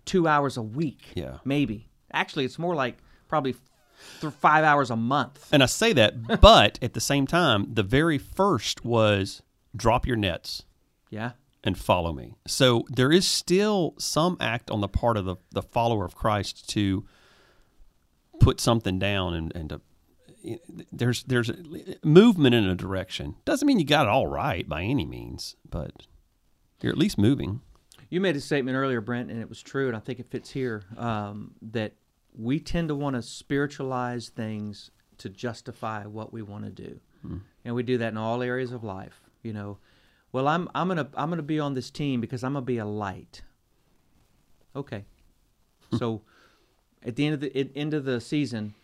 two 0.07 0.27
hours 0.27 0.57
a 0.57 0.62
week. 0.62 1.03
Yeah. 1.15 1.39
maybe. 1.45 1.89
Actually, 2.12 2.47
it's 2.47 2.59
more 2.59 2.75
like 2.75 2.97
probably 3.29 3.55
th- 4.21 4.33
five 4.35 4.65
hours 4.65 4.91
a 4.91 4.97
month. 4.97 5.49
And 5.53 5.62
I 5.62 5.67
say 5.67 5.93
that, 5.93 6.41
but 6.41 6.79
at 6.83 6.95
the 6.95 7.01
same 7.01 7.27
time, 7.27 7.75
the 7.75 7.83
very 7.83 8.19
first 8.19 8.85
was 8.85 9.43
drop 9.77 10.07
your 10.07 10.17
nets 10.17 10.62
Yeah. 11.11 11.33
and 11.62 11.77
follow 11.79 12.12
me. 12.12 12.35
So 12.47 12.85
there 12.89 13.12
is 13.12 13.27
still 13.27 13.95
some 13.99 14.37
act 14.41 14.71
on 14.71 14.81
the 14.81 14.89
part 14.89 15.17
of 15.17 15.25
the, 15.27 15.37
the 15.53 15.62
follower 15.62 16.05
of 16.05 16.15
Christ 16.15 16.69
to 16.71 17.05
put 18.40 18.61
something 18.61 18.99
down 18.99 19.35
and, 19.35 19.55
and 19.55 19.68
to, 19.70 19.81
there's 20.92 21.25
there's 21.25 21.51
movement 22.05 22.55
in 22.55 22.64
a 22.64 22.75
direction. 22.75 23.37
Doesn't 23.44 23.66
mean 23.66 23.79
you 23.79 23.85
got 23.85 24.07
it 24.07 24.09
all 24.09 24.27
right 24.27 24.68
by 24.68 24.83
any 24.83 25.05
means, 25.05 25.57
but 25.68 26.07
you're 26.81 26.92
at 26.92 26.99
least 26.99 27.18
moving. 27.18 27.61
You 28.09 28.20
made 28.20 28.37
a 28.37 28.40
statement 28.40 28.77
earlier, 28.77 29.01
Brent, 29.01 29.31
and 29.31 29.40
it 29.40 29.49
was 29.49 29.61
true, 29.61 29.88
and 29.88 29.96
I 29.96 30.01
think 30.01 30.20
it 30.20 30.31
fits 30.31 30.51
here 30.51 30.85
um, 30.96 31.55
that 31.61 31.94
we 32.38 32.61
tend 32.61 32.88
to 32.88 32.94
want 32.94 33.16
to 33.16 33.22
spiritualize 33.22 34.29
things 34.29 34.90
to 35.18 35.29
justify 35.29 36.05
what 36.05 36.33
we 36.33 36.42
want 36.42 36.64
to 36.64 36.70
do, 36.70 37.01
hmm. 37.22 37.38
and 37.64 37.75
we 37.75 37.83
do 37.83 37.99
that 37.99 38.12
in 38.12 38.16
all 38.16 38.42
areas 38.42 38.70
of 38.70 38.85
life. 38.85 39.20
You 39.42 39.53
know, 39.53 39.79
well, 40.31 40.46
I'm 40.46 40.68
I'm 40.75 40.87
gonna 40.87 41.09
I'm 41.14 41.31
gonna 41.31 41.42
be 41.42 41.59
on 41.59 41.75
this 41.75 41.90
team 41.90 42.20
because 42.20 42.44
I'm 42.44 42.53
gonna 42.53 42.64
be 42.64 42.79
a 42.79 42.87
light. 42.87 43.42
Okay, 44.77 45.05
hmm. 45.90 45.96
so 45.96 46.22
at 47.07 47.16
the 47.16 47.25
end 47.27 47.35
of 47.35 47.40
the 47.40 47.57
at 47.59 47.69
end 47.75 47.95
of 47.95 48.05
the 48.05 48.21
season, 48.21 48.75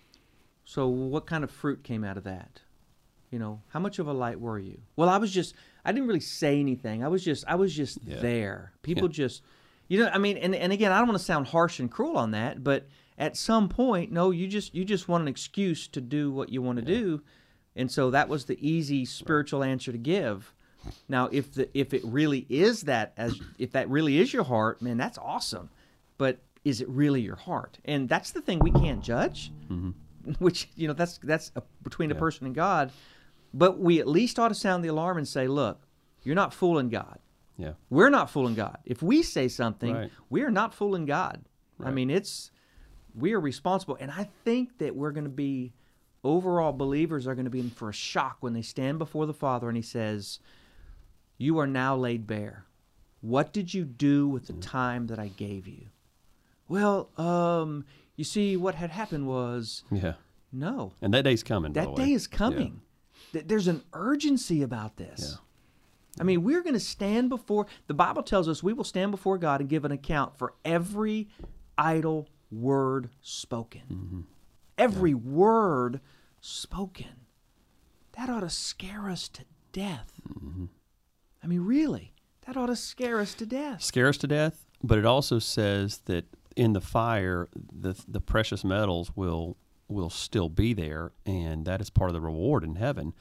so 0.64 0.86
what 0.88 1.26
kind 1.26 1.44
of 1.44 1.50
fruit 1.50 1.82
came 1.82 2.04
out 2.04 2.16
of 2.16 2.24
that? 2.24 2.60
You 3.30 3.38
know, 3.38 3.60
how 3.68 3.80
much 3.80 3.98
of 3.98 4.06
a 4.06 4.12
light 4.12 4.40
were 4.40 4.58
you? 4.58 4.78
Well, 4.96 5.08
I 5.08 5.16
was 5.18 5.32
just 5.32 5.54
I 5.84 5.92
didn't 5.92 6.06
really 6.08 6.20
say 6.20 6.60
anything. 6.60 7.02
I 7.04 7.08
was 7.08 7.24
just 7.24 7.44
I 7.48 7.56
was 7.56 7.74
just 7.74 7.98
Yeah. 8.06 8.20
there. 8.20 8.72
People 8.82 9.08
just 9.08 9.42
you 9.88 9.98
know, 9.98 10.08
I 10.12 10.16
mean, 10.18 10.38
and, 10.38 10.54
and 10.54 10.72
again, 10.72 10.90
I 10.92 10.98
don't 10.98 11.08
want 11.08 11.18
to 11.18 11.24
sound 11.24 11.48
harsh 11.48 11.78
and 11.78 11.90
cruel 11.90 12.16
on 12.16 12.30
that, 12.30 12.64
but 12.64 12.86
at 13.18 13.36
some 13.36 13.68
point, 13.68 14.10
no, 14.10 14.30
you 14.30 14.46
just 14.48 14.74
you 14.74 14.84
just 14.84 15.08
want 15.08 15.22
an 15.22 15.28
excuse 15.28 15.86
to 15.88 16.00
do 16.00 16.30
what 16.30 16.48
you 16.50 16.62
want 16.62 16.78
to 16.78 16.84
do. 16.84 17.22
And 17.74 17.90
so 17.90 18.10
that 18.10 18.28
was 18.28 18.44
the 18.44 18.58
easy 18.66 19.04
spiritual 19.04 19.62
answer 19.64 19.92
to 19.92 19.98
give. 19.98 20.52
Now, 21.08 21.28
if 21.32 21.52
the 21.52 21.68
if 21.78 21.94
it 21.94 22.02
really 22.04 22.46
is 22.48 22.82
that 22.82 23.12
as 23.16 23.38
if 23.58 23.72
that 23.72 23.88
really 23.88 24.18
is 24.18 24.32
your 24.32 24.44
heart, 24.44 24.82
man, 24.82 24.96
that's 24.96 25.18
awesome. 25.18 25.70
But 26.18 26.38
is 26.64 26.80
it 26.80 26.88
really 26.88 27.20
your 27.20 27.36
heart? 27.36 27.78
And 27.84 28.08
that's 28.08 28.30
the 28.30 28.40
thing 28.40 28.58
we 28.58 28.72
can't 28.72 29.02
judge. 29.02 29.52
Mm-hmm. 29.70 29.90
Which 30.38 30.68
you 30.76 30.86
know 30.86 30.94
that's 30.94 31.18
that's 31.18 31.50
a, 31.56 31.62
between 31.82 32.10
a 32.12 32.14
person 32.14 32.46
and 32.46 32.54
God. 32.54 32.92
But 33.52 33.80
we 33.80 33.98
at 33.98 34.06
least 34.06 34.38
ought 34.38 34.48
to 34.48 34.54
sound 34.54 34.84
the 34.84 34.88
alarm 34.88 35.18
and 35.18 35.26
say, 35.26 35.46
look, 35.46 35.82
you're 36.22 36.34
not 36.34 36.54
fooling 36.54 36.88
God. 36.88 37.18
Yeah. 37.56 37.72
We're 37.90 38.10
not 38.10 38.30
fooling 38.30 38.54
God. 38.54 38.78
If 38.84 39.02
we 39.02 39.22
say 39.22 39.48
something, 39.48 39.92
Right. 39.92 40.10
we 40.30 40.42
are 40.42 40.50
not 40.50 40.74
fooling 40.74 41.06
God. 41.06 41.44
I 41.84 41.90
mean, 41.90 42.10
it's 42.10 42.52
we 43.14 43.32
are 43.32 43.40
responsible, 43.40 43.96
and 44.00 44.10
I 44.10 44.28
think 44.44 44.78
that 44.78 44.94
we're 44.94 45.10
going 45.10 45.24
to 45.24 45.30
be 45.30 45.72
overall 46.22 46.72
believers 46.72 47.26
are 47.26 47.34
going 47.34 47.46
to 47.46 47.50
be 47.50 47.58
in 47.58 47.70
for 47.70 47.88
a 47.88 47.92
shock 47.92 48.36
when 48.38 48.52
they 48.52 48.62
stand 48.62 48.98
before 48.98 49.26
the 49.26 49.34
Father 49.34 49.66
and 49.68 49.76
He 49.76 49.82
says, 49.82 50.38
"You 51.38 51.58
are 51.58 51.66
now 51.66 51.96
laid 51.96 52.26
bare. 52.26 52.66
What 53.20 53.52
did 53.52 53.74
you 53.74 53.84
do 53.84 54.28
with 54.28 54.46
the 54.46 54.52
mm-hmm. 54.52 54.60
time 54.60 55.06
that 55.08 55.18
I 55.18 55.28
gave 55.28 55.66
you?" 55.66 55.86
Well, 56.72 57.10
um, 57.18 57.84
you 58.16 58.24
see, 58.24 58.56
what 58.56 58.74
had 58.74 58.90
happened 58.90 59.26
was 59.26 59.84
Yeah. 59.90 60.14
no. 60.50 60.94
And 61.02 61.12
that 61.12 61.22
day's 61.24 61.42
coming. 61.42 61.74
That 61.74 61.94
day 61.96 62.12
is 62.12 62.26
coming. 62.26 62.80
Th- 63.32 63.44
There's 63.46 63.68
an 63.68 63.82
urgency 63.92 64.62
about 64.62 64.96
this. 64.96 65.32
Yeah. 65.32 66.20
I 66.20 66.24
mean, 66.24 66.42
we're 66.42 66.62
going 66.62 66.72
to 66.74 66.80
stand 66.80 67.28
before, 67.28 67.66
the 67.88 67.94
Bible 67.94 68.22
tells 68.22 68.48
us 68.48 68.62
we 68.62 68.72
will 68.72 68.84
stand 68.84 69.10
before 69.10 69.36
God 69.36 69.60
and 69.60 69.68
give 69.68 69.84
an 69.84 69.92
account 69.92 70.38
for 70.38 70.54
every 70.64 71.28
idle 71.76 72.28
word 72.50 73.10
spoken. 73.20 73.82
Mm-hmm. 73.92 74.20
Every 74.78 75.12
word 75.14 76.00
spoken. 76.40 77.26
That 78.16 78.30
ought 78.30 78.40
to 78.40 78.50
scare 78.50 79.08
us 79.10 79.28
to 79.28 79.42
death. 79.72 80.20
Mm-hmm. 80.28 80.64
I 81.42 81.46
mean, 81.46 81.60
really, 81.66 82.12
that 82.46 82.56
ought 82.56 82.66
to 82.66 82.76
scare 82.76 83.20
us 83.20 83.34
to 83.34 83.44
death. 83.46 83.82
scare 83.82 84.08
us 84.08 84.16
to 84.18 84.26
death, 84.26 84.66
but 84.82 84.98
it 84.98 85.04
also 85.06 85.38
says 85.38 85.98
that 86.06 86.24
in 86.56 86.72
the 86.72 86.80
fire, 86.80 87.48
the 87.72 87.94
the 88.08 88.20
precious 88.20 88.64
metals 88.64 89.12
will 89.16 89.56
will 89.88 90.10
still 90.10 90.48
be 90.48 90.72
there, 90.72 91.12
and 91.26 91.64
that 91.66 91.80
is 91.80 91.90
part 91.90 92.10
of 92.10 92.14
the 92.14 92.20
reward 92.20 92.64
in 92.64 92.76
heaven. 92.76 93.12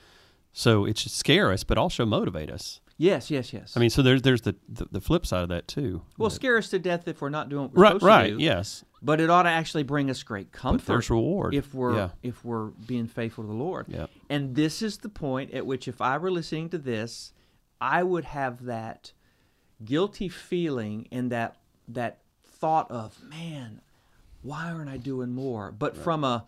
So 0.53 0.85
it 0.85 0.97
should 0.97 1.11
scare 1.11 1.51
us, 1.51 1.63
but 1.63 1.77
also 1.77 2.05
motivate 2.05 2.49
us. 2.51 2.81
Yes, 2.97 3.31
yes, 3.31 3.51
yes. 3.53 3.73
I 3.75 3.79
mean, 3.79 3.89
so 3.89 4.01
there's 4.01 4.21
there's 4.21 4.41
the 4.41 4.55
the, 4.69 4.85
the 4.91 5.01
flip 5.01 5.25
side 5.25 5.43
of 5.43 5.49
that 5.49 5.67
too. 5.67 6.03
well, 6.17 6.29
That- 6.29 6.35
scare 6.35 6.57
us 6.57 6.69
to 6.69 6.79
death 6.79 7.07
if 7.07 7.21
we're 7.21 7.29
not 7.29 7.49
doing 7.49 7.63
what 7.63 7.73
we're 7.73 7.81
right, 7.83 7.89
supposed 7.93 8.03
right, 8.05 8.27
to 8.31 8.37
do. 8.37 8.43
yes, 8.43 8.83
But 9.01 9.19
it 9.21 9.29
ought 9.29 9.43
to 9.43 9.49
actually 9.49 9.83
bring 9.83 10.09
us 10.09 10.21
great 10.23 10.51
comfort. 10.51 10.85
but 10.85 10.93
there's 10.93 11.09
reward 11.09 11.55
if 11.55 11.73
we're 11.73 11.95
yeah, 11.95 12.09
if 12.21 12.43
we're 12.45 12.67
being 12.85 13.07
faithful 13.07 13.43
to 13.43 13.47
the 13.47 13.55
Lord. 13.55 13.87
yeah, 13.87 14.05
And 14.29 14.55
this 14.55 14.81
is 14.81 14.97
the 14.99 15.09
point 15.09 15.51
at 15.53 15.65
which 15.65 15.87
if 15.87 15.99
I 16.01 16.17
were 16.17 16.29
listening 16.31 16.69
to 16.69 16.77
this, 16.77 17.33
I 17.79 18.03
would 18.03 18.25
have 18.25 18.65
that 18.65 19.13
guilty 19.83 20.29
feeling 20.29 21.07
and 21.11 21.31
that 21.31 21.57
that 21.87 22.19
thought 22.61 22.89
of, 22.91 23.21
man, 23.23 23.81
why 24.43 24.71
aren't 24.71 24.89
I 24.89 24.97
doing 24.97 25.31
more? 25.33 25.71
But 25.71 25.97
from 25.97 26.23
a 26.23 26.45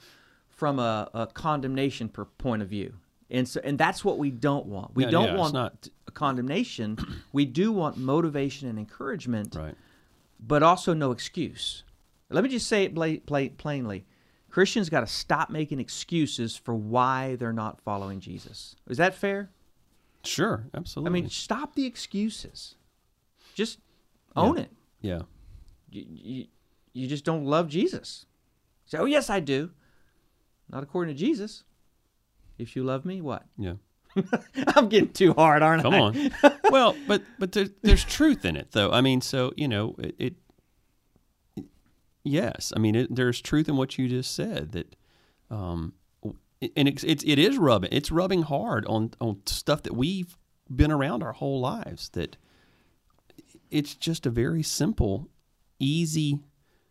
from 0.47 0.79
a, 0.79 1.09
a 1.13 1.27
condemnation 1.27 2.07
per 2.07 2.23
point 2.25 2.61
of 2.61 2.69
view. 2.69 2.93
And 3.29 3.47
so 3.49 3.59
and 3.63 3.77
that's 3.77 4.05
what 4.05 4.17
we 4.19 4.29
don't 4.31 4.67
want. 4.67 4.95
We 4.95 5.03
Yeah, 5.05 5.09
don't 5.11 5.25
yeah, 5.29 5.37
want 5.37 5.53
not- 5.53 5.87
a 6.07 6.11
condemnation. 6.11 6.97
we 7.33 7.43
do 7.45 7.71
want 7.71 7.97
motivation 7.97 8.69
and 8.69 8.77
encouragement 8.79 9.55
right, 9.55 9.75
but 10.39 10.61
also 10.63 10.93
no 10.93 11.11
excuse. 11.11 11.83
Let 12.29 12.43
me 12.43 12.49
just 12.49 12.67
say 12.67 12.83
it 12.83 12.93
bla- 12.93 13.19
pla- 13.25 13.49
plainly. 13.57 14.05
Christians 14.49 14.89
got 14.89 14.99
to 15.01 15.07
stop 15.07 15.49
making 15.49 15.79
excuses 15.79 16.55
for 16.55 16.75
why 16.75 17.35
they're 17.37 17.51
not 17.53 17.81
following 17.81 18.19
Jesus. 18.19 18.75
Is 18.87 18.97
that 18.97 19.15
fair? 19.15 19.49
sure, 20.25 20.67
absolutely. 20.73 21.09
I 21.09 21.11
mean, 21.21 21.29
stop 21.29 21.75
the 21.75 21.85
excuses. 21.85 22.75
Just 23.55 23.79
own 24.37 24.57
it. 24.57 24.71
yeah, 25.01 25.23
You, 25.93 26.05
you, 26.09 26.45
you 26.93 27.07
just 27.07 27.25
don't 27.25 27.45
love 27.45 27.67
Jesus. 27.67 28.25
Say, 28.85 28.97
oh, 28.97 29.05
yes, 29.05 29.29
I 29.29 29.39
do. 29.39 29.71
Not 30.69 30.83
according 30.83 31.15
to 31.15 31.19
Jesus. 31.19 31.63
If 32.57 32.75
you 32.75 32.83
love 32.83 33.05
me, 33.05 33.21
what? 33.21 33.45
yeah. 33.57 33.73
I'm 34.75 34.89
getting 34.89 35.11
too 35.11 35.33
hard, 35.33 35.63
aren't 35.63 35.83
Come 35.83 35.93
I? 35.93 35.97
Come 35.99 36.31
on. 36.43 36.59
well, 36.69 36.95
but 37.07 37.23
but 37.39 37.51
there, 37.51 37.67
there's 37.81 38.03
truth 38.03 38.45
in 38.45 38.55
it, 38.55 38.71
though. 38.71 38.91
I 38.91 39.01
mean, 39.01 39.21
so 39.21 39.53
you 39.57 39.67
know, 39.67 39.95
it. 39.97 40.15
it 40.19 40.33
yes, 42.23 42.71
I 42.75 42.79
mean, 42.79 42.95
it, 42.95 43.15
there's 43.15 43.41
truth 43.41 43.67
in 43.67 43.75
what 43.75 43.97
you 43.97 44.07
just 44.07 44.35
said. 44.35 44.73
That, 44.73 44.95
um, 45.49 45.93
and 46.75 46.87
it's, 46.87 47.03
it's 47.03 47.23
it 47.25 47.39
is 47.39 47.57
rubbing. 47.57 47.89
It's 47.91 48.11
rubbing 48.11 48.43
hard 48.43 48.85
on 48.85 49.11
on 49.19 49.41
stuff 49.47 49.81
that 49.83 49.95
we've 49.95 50.37
been 50.73 50.91
around 50.91 51.23
our 51.23 51.33
whole 51.33 51.59
lives. 51.59 52.09
That 52.09 52.37
it's 53.71 53.95
just 53.95 54.25
a 54.25 54.29
very 54.29 54.61
simple, 54.61 55.29
easy, 55.79 56.39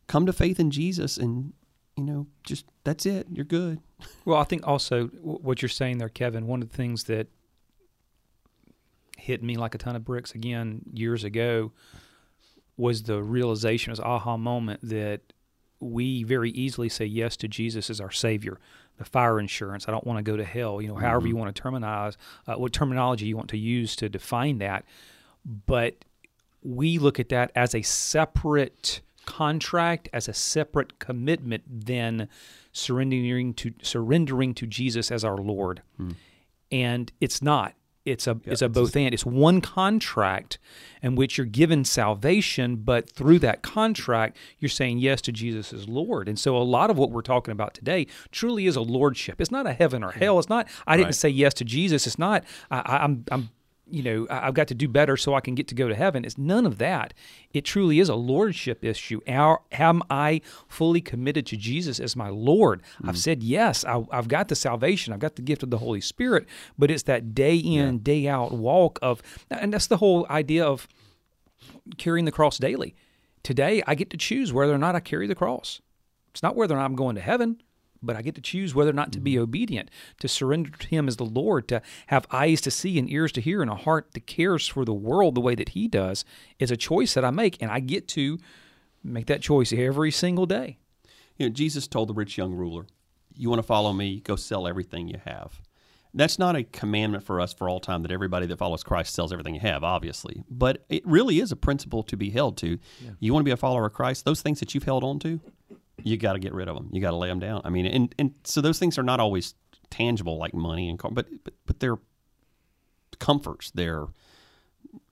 come 0.07 0.27
to 0.27 0.33
faith 0.33 0.61
in 0.61 0.71
Jesus, 0.71 1.17
and 1.17 1.53
you 1.97 2.05
know, 2.05 2.27
just 2.45 2.65
that's 2.85 3.07
it. 3.07 3.27
You're 3.33 3.45
good. 3.45 3.81
Well, 4.25 4.39
I 4.39 4.45
think 4.45 4.67
also 4.67 5.07
what 5.07 5.63
you're 5.63 5.69
saying 5.69 5.99
there, 5.99 6.09
Kevin, 6.09 6.49
one 6.49 6.61
of 6.61 6.71
the 6.71 6.77
things 6.77 7.05
that 7.05 7.29
hit 9.17 9.43
me 9.43 9.57
like 9.57 9.77
a 9.77 9.79
ton 9.79 9.95
of 9.95 10.05
bricks 10.05 10.35
again 10.35 10.83
years 10.93 11.23
ago 11.23 11.71
was 12.77 13.05
the 13.05 13.23
realization, 13.23 13.93
was 13.93 14.01
aha 14.01 14.37
moment 14.37 14.81
that 14.83 15.21
we 15.79 16.23
very 16.25 16.51
easily 16.51 16.89
say 16.89 17.05
yes 17.05 17.37
to 17.39 17.49
Jesus 17.49 17.91
as 17.91 18.01
our 18.01 18.11
Savior. 18.11 18.59
The 18.99 19.05
fire 19.05 19.41
insurance. 19.41 19.89
I 19.89 19.91
don't 19.91 20.07
want 20.07 20.19
to 20.19 20.23
go 20.23 20.37
to 20.37 20.45
hell. 20.45 20.81
You 20.81 20.89
know, 20.89 20.97
however 20.97 21.27
you 21.27 21.37
want 21.37 21.55
to 21.55 21.63
terminize, 21.63 22.17
uh, 22.47 22.55
what 22.55 22.73
terminology 22.73 23.27
you 23.27 23.37
want 23.37 23.51
to 23.51 23.59
use 23.59 23.97
to 23.97 24.09
define 24.09 24.59
that. 24.59 24.85
But 25.45 26.05
we 26.63 26.99
look 26.99 27.19
at 27.21 27.29
that 27.31 27.51
as 27.55 27.75
a 27.75 27.83
separate 27.83 29.01
contract 29.25 30.09
as 30.13 30.29
a 30.29 30.33
separate 30.33 30.99
commitment 30.99 31.63
than 31.87 32.29
surrendering 32.73 33.55
to 33.55 33.73
surrendering 33.83 34.55
to 34.55 34.67
Jesus 34.67 35.11
as 35.11 35.25
our 35.25 35.37
Lord. 35.37 35.83
Hmm. 35.97 36.13
And 36.71 37.13
it's 37.21 37.43
not. 37.43 37.75
It's 38.05 38.27
a 38.27 38.41
it's 38.45 38.63
a 38.63 38.69
both 38.69 38.97
and. 38.97 39.15
It's 39.15 39.25
one 39.25 39.61
contract 39.61 40.59
in 41.03 41.15
which 41.15 41.39
you're 41.39 41.47
given 41.47 41.85
salvation, 41.85 42.77
but 42.77 43.09
through 43.09 43.39
that 43.41 43.63
contract, 43.63 44.37
you're 44.59 44.69
saying 44.69 44.99
yes 44.99 45.21
to 45.23 45.33
Jesus 45.33 45.73
as 45.73 45.89
Lord. 45.89 46.29
And 46.29 46.37
so 46.39 46.57
a 46.57 46.65
lot 46.65 46.91
of 46.91 46.99
what 46.99 47.11
we're 47.11 47.23
talking 47.23 47.53
about 47.53 47.75
today 47.75 48.09
truly 48.33 48.67
is 48.67 48.75
a 48.75 48.81
lordship. 48.81 49.41
It's 49.41 49.53
not 49.53 49.67
a 49.67 49.73
heaven 49.73 50.03
or 50.03 50.13
hmm. 50.13 50.19
hell. 50.19 50.39
It's 50.39 50.49
not 50.49 50.67
I 50.87 50.97
didn't 50.97 51.09
Right. 51.09 51.15
say 51.15 51.29
say 51.29 51.35
yes 51.35 51.55
to 51.55 51.65
Jesus. 51.65 52.07
It's 52.07 52.19
not 52.19 52.43
I, 52.71 52.79
I, 52.79 53.05
I'm 53.05 53.25
I'm 53.31 53.51
you 53.93 54.03
know 54.03 54.27
I've 54.31 54.55
got 54.55 54.69
to 54.69 54.75
do 54.75 54.89
better 54.89 55.17
so 55.17 55.35
I 55.35 55.41
can 55.41 55.55
get 55.55 55.69
to 55.69 55.75
go 55.75 55.89
to 55.89 55.95
heaven. 55.95 56.25
It's 56.25 56.39
none 56.39 56.67
of 56.67 56.79
that. 56.79 57.15
It 57.53 57.65
truly 57.65 58.01
is 58.01 58.09
a 58.09 58.15
lordship 58.15 58.85
issue. 58.85 59.21
Our, 59.29 59.61
am 59.73 60.03
I 60.09 60.41
fully 60.69 61.01
committed 61.01 61.47
to 61.47 61.57
Jesus 61.57 62.01
as 62.01 62.17
my 62.17 62.29
Lord? 62.29 62.83
I've 63.05 63.17
mm. 63.17 63.19
said 63.19 63.43
yes. 63.43 63.85
I, 63.85 64.05
I've 64.11 64.29
got 64.29 64.49
the 64.49 64.57
salvation. 64.57 65.13
I've 65.13 65.21
got 65.21 65.37
the 65.37 65.43
gift 65.43 65.63
of 65.63 65.71
the 65.71 65.79
Holy 65.79 66.01
Spirit. 66.01 66.47
But 66.79 66.91
it's 66.91 67.05
that 67.05 67.35
day 67.35 67.57
in 67.57 67.99
day 67.99 68.27
out 68.29 68.53
walk 68.53 68.99
of, 69.03 69.23
and 69.51 69.73
that's 69.73 69.87
the 69.87 69.99
whole 69.99 70.27
idea 70.31 70.65
of 70.65 70.89
carrying 71.99 72.25
the 72.25 72.33
cross 72.33 72.59
daily. 72.59 72.95
Today, 73.43 73.83
I 73.87 73.95
get 73.95 74.11
to 74.11 74.17
choose 74.17 74.53
whether 74.53 74.73
or 74.73 74.79
not 74.79 74.95
I 74.95 75.01
carry 75.01 75.27
the 75.27 75.35
cross. 75.35 75.81
It's 76.31 76.43
not 76.43 76.57
whether 76.57 76.75
or 76.75 76.79
not 76.79 76.87
I'm 76.87 76.97
going 76.97 77.17
to 77.17 77.21
heaven, 77.21 77.63
but 78.03 78.17
I 78.17 78.23
get 78.23 78.35
to 78.35 78.41
choose 78.41 78.75
whether 78.75 78.91
or 78.91 78.95
not 78.95 79.13
to 79.13 79.21
be 79.21 79.35
mm-hmm. 79.35 79.45
obedient, 79.45 79.91
to 80.21 80.29
surrender 80.29 80.71
to 80.71 80.89
Him 80.89 81.09
as 81.09 81.17
the 81.17 81.25
Lord, 81.25 81.69
to 81.69 81.83
have 82.09 82.27
eyes 82.31 82.61
to 82.63 82.71
see 82.71 82.99
and 82.99 83.11
ears 83.11 83.33
to 83.33 83.41
hear 83.41 83.63
and 83.63 83.71
a 83.71 83.77
heart 83.77 84.11
that 84.15 84.27
cares 84.27 84.67
for 84.67 84.85
the 84.85 84.93
world 84.95 85.35
the 85.35 85.41
way 85.41 85.55
that 85.55 85.71
He 85.71 85.89
does 85.89 86.25
is 86.59 86.71
a 86.71 86.77
choice 86.77 87.15
that 87.15 87.25
I 87.25 87.31
make, 87.31 87.61
and 87.63 87.71
I 87.71 87.81
get 87.81 88.09
to 88.09 88.39
make 89.05 89.27
that 89.27 89.43
choice 89.43 89.73
every 89.73 90.11
single 90.11 90.47
day. 90.47 90.79
You 91.39 91.49
know, 91.49 91.53
Jesus 91.53 91.87
told 91.87 92.09
the 92.09 92.15
rich 92.15 92.37
young 92.37 92.55
ruler, 92.55 92.87
"You 93.37 93.49
want 93.49 93.59
to 93.61 93.67
follow 93.67 93.93
me? 93.93 94.21
Go 94.21 94.37
sell 94.37 94.67
everything 94.67 95.09
you 95.09 95.21
have." 95.25 95.61
That's 96.15 96.39
not 96.39 96.57
a 96.57 96.63
commandment 96.63 97.25
for 97.25 97.41
us 97.41 97.55
for 97.55 97.71
all 97.71 97.81
time 97.81 98.03
that 98.03 98.13
everybody 98.13 98.45
that 98.45 98.59
follows 98.59 98.83
Christ 98.83 99.15
sells 99.15 99.33
everything 99.33 99.55
you 99.55 99.61
have, 99.61 99.83
obviously. 99.83 100.45
But 100.51 100.85
it 100.91 101.07
really 101.07 101.41
is 101.41 101.51
a 101.51 101.57
principle 101.57 102.03
to 102.03 102.19
be 102.19 102.29
held 102.29 102.59
to. 102.59 102.79
You 103.19 103.33
want 103.33 103.43
to 103.43 103.49
be 103.49 103.51
a 103.51 103.57
follower 103.57 103.87
of 103.87 103.95
Christ, 103.95 104.27
those 104.27 104.43
things 104.43 104.61
that 104.61 104.75
you've 104.75 104.85
held 104.85 105.05
on 105.05 105.19
to, 105.21 105.41
you 106.05 106.17
got 106.17 106.35
to 106.35 106.39
get 106.39 106.53
rid 106.53 106.69
of 106.69 106.77
them. 106.77 106.89
You 106.93 107.01
got 107.01 107.11
to 107.11 107.17
lay 107.17 107.29
them 107.29 107.41
down. 107.41 107.63
I 107.65 107.71
mean, 107.71 107.87
and 107.87 108.15
and 108.19 108.35
so 108.45 108.61
those 108.61 108.79
things 108.79 108.99
are 108.99 109.03
not 109.03 109.21
always 109.21 109.55
tangible 109.91 110.39
like 110.39 110.55
money 110.55 110.89
and 110.89 110.99
car, 110.99 111.11
but 111.13 111.27
but, 111.45 111.55
but 111.67 111.81
they're 111.81 111.99
comforts, 113.19 113.71
they're 113.71 114.07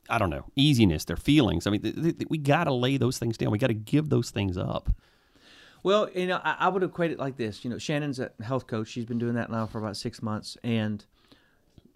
I 0.08 0.18
don't 0.18 0.30
know, 0.30 0.44
easiness, 0.56 1.04
their 1.04 1.16
feelings. 1.16 1.66
I 1.66 1.70
mean, 1.70 1.82
th- 1.82 1.94
th- 1.94 2.16
we 2.28 2.38
got 2.38 2.64
to 2.64 2.72
lay 2.72 2.96
those 2.96 3.18
things 3.18 3.36
down. 3.36 3.50
We 3.50 3.58
got 3.58 3.68
to 3.68 3.74
give 3.74 4.08
those 4.08 4.30
things 4.30 4.58
up. 4.58 4.90
Well, 5.82 6.10
you 6.14 6.26
know, 6.26 6.40
I, 6.42 6.56
I 6.60 6.68
would 6.68 6.82
equate 6.82 7.12
it 7.12 7.18
like 7.18 7.36
this. 7.36 7.64
You 7.64 7.70
know, 7.70 7.78
Shannon's 7.78 8.18
a 8.18 8.32
health 8.42 8.66
coach. 8.66 8.88
She's 8.88 9.04
been 9.06 9.18
doing 9.18 9.34
that 9.34 9.50
now 9.50 9.66
for 9.66 9.78
about 9.78 9.96
six 9.96 10.20
months, 10.20 10.58
and 10.64 11.04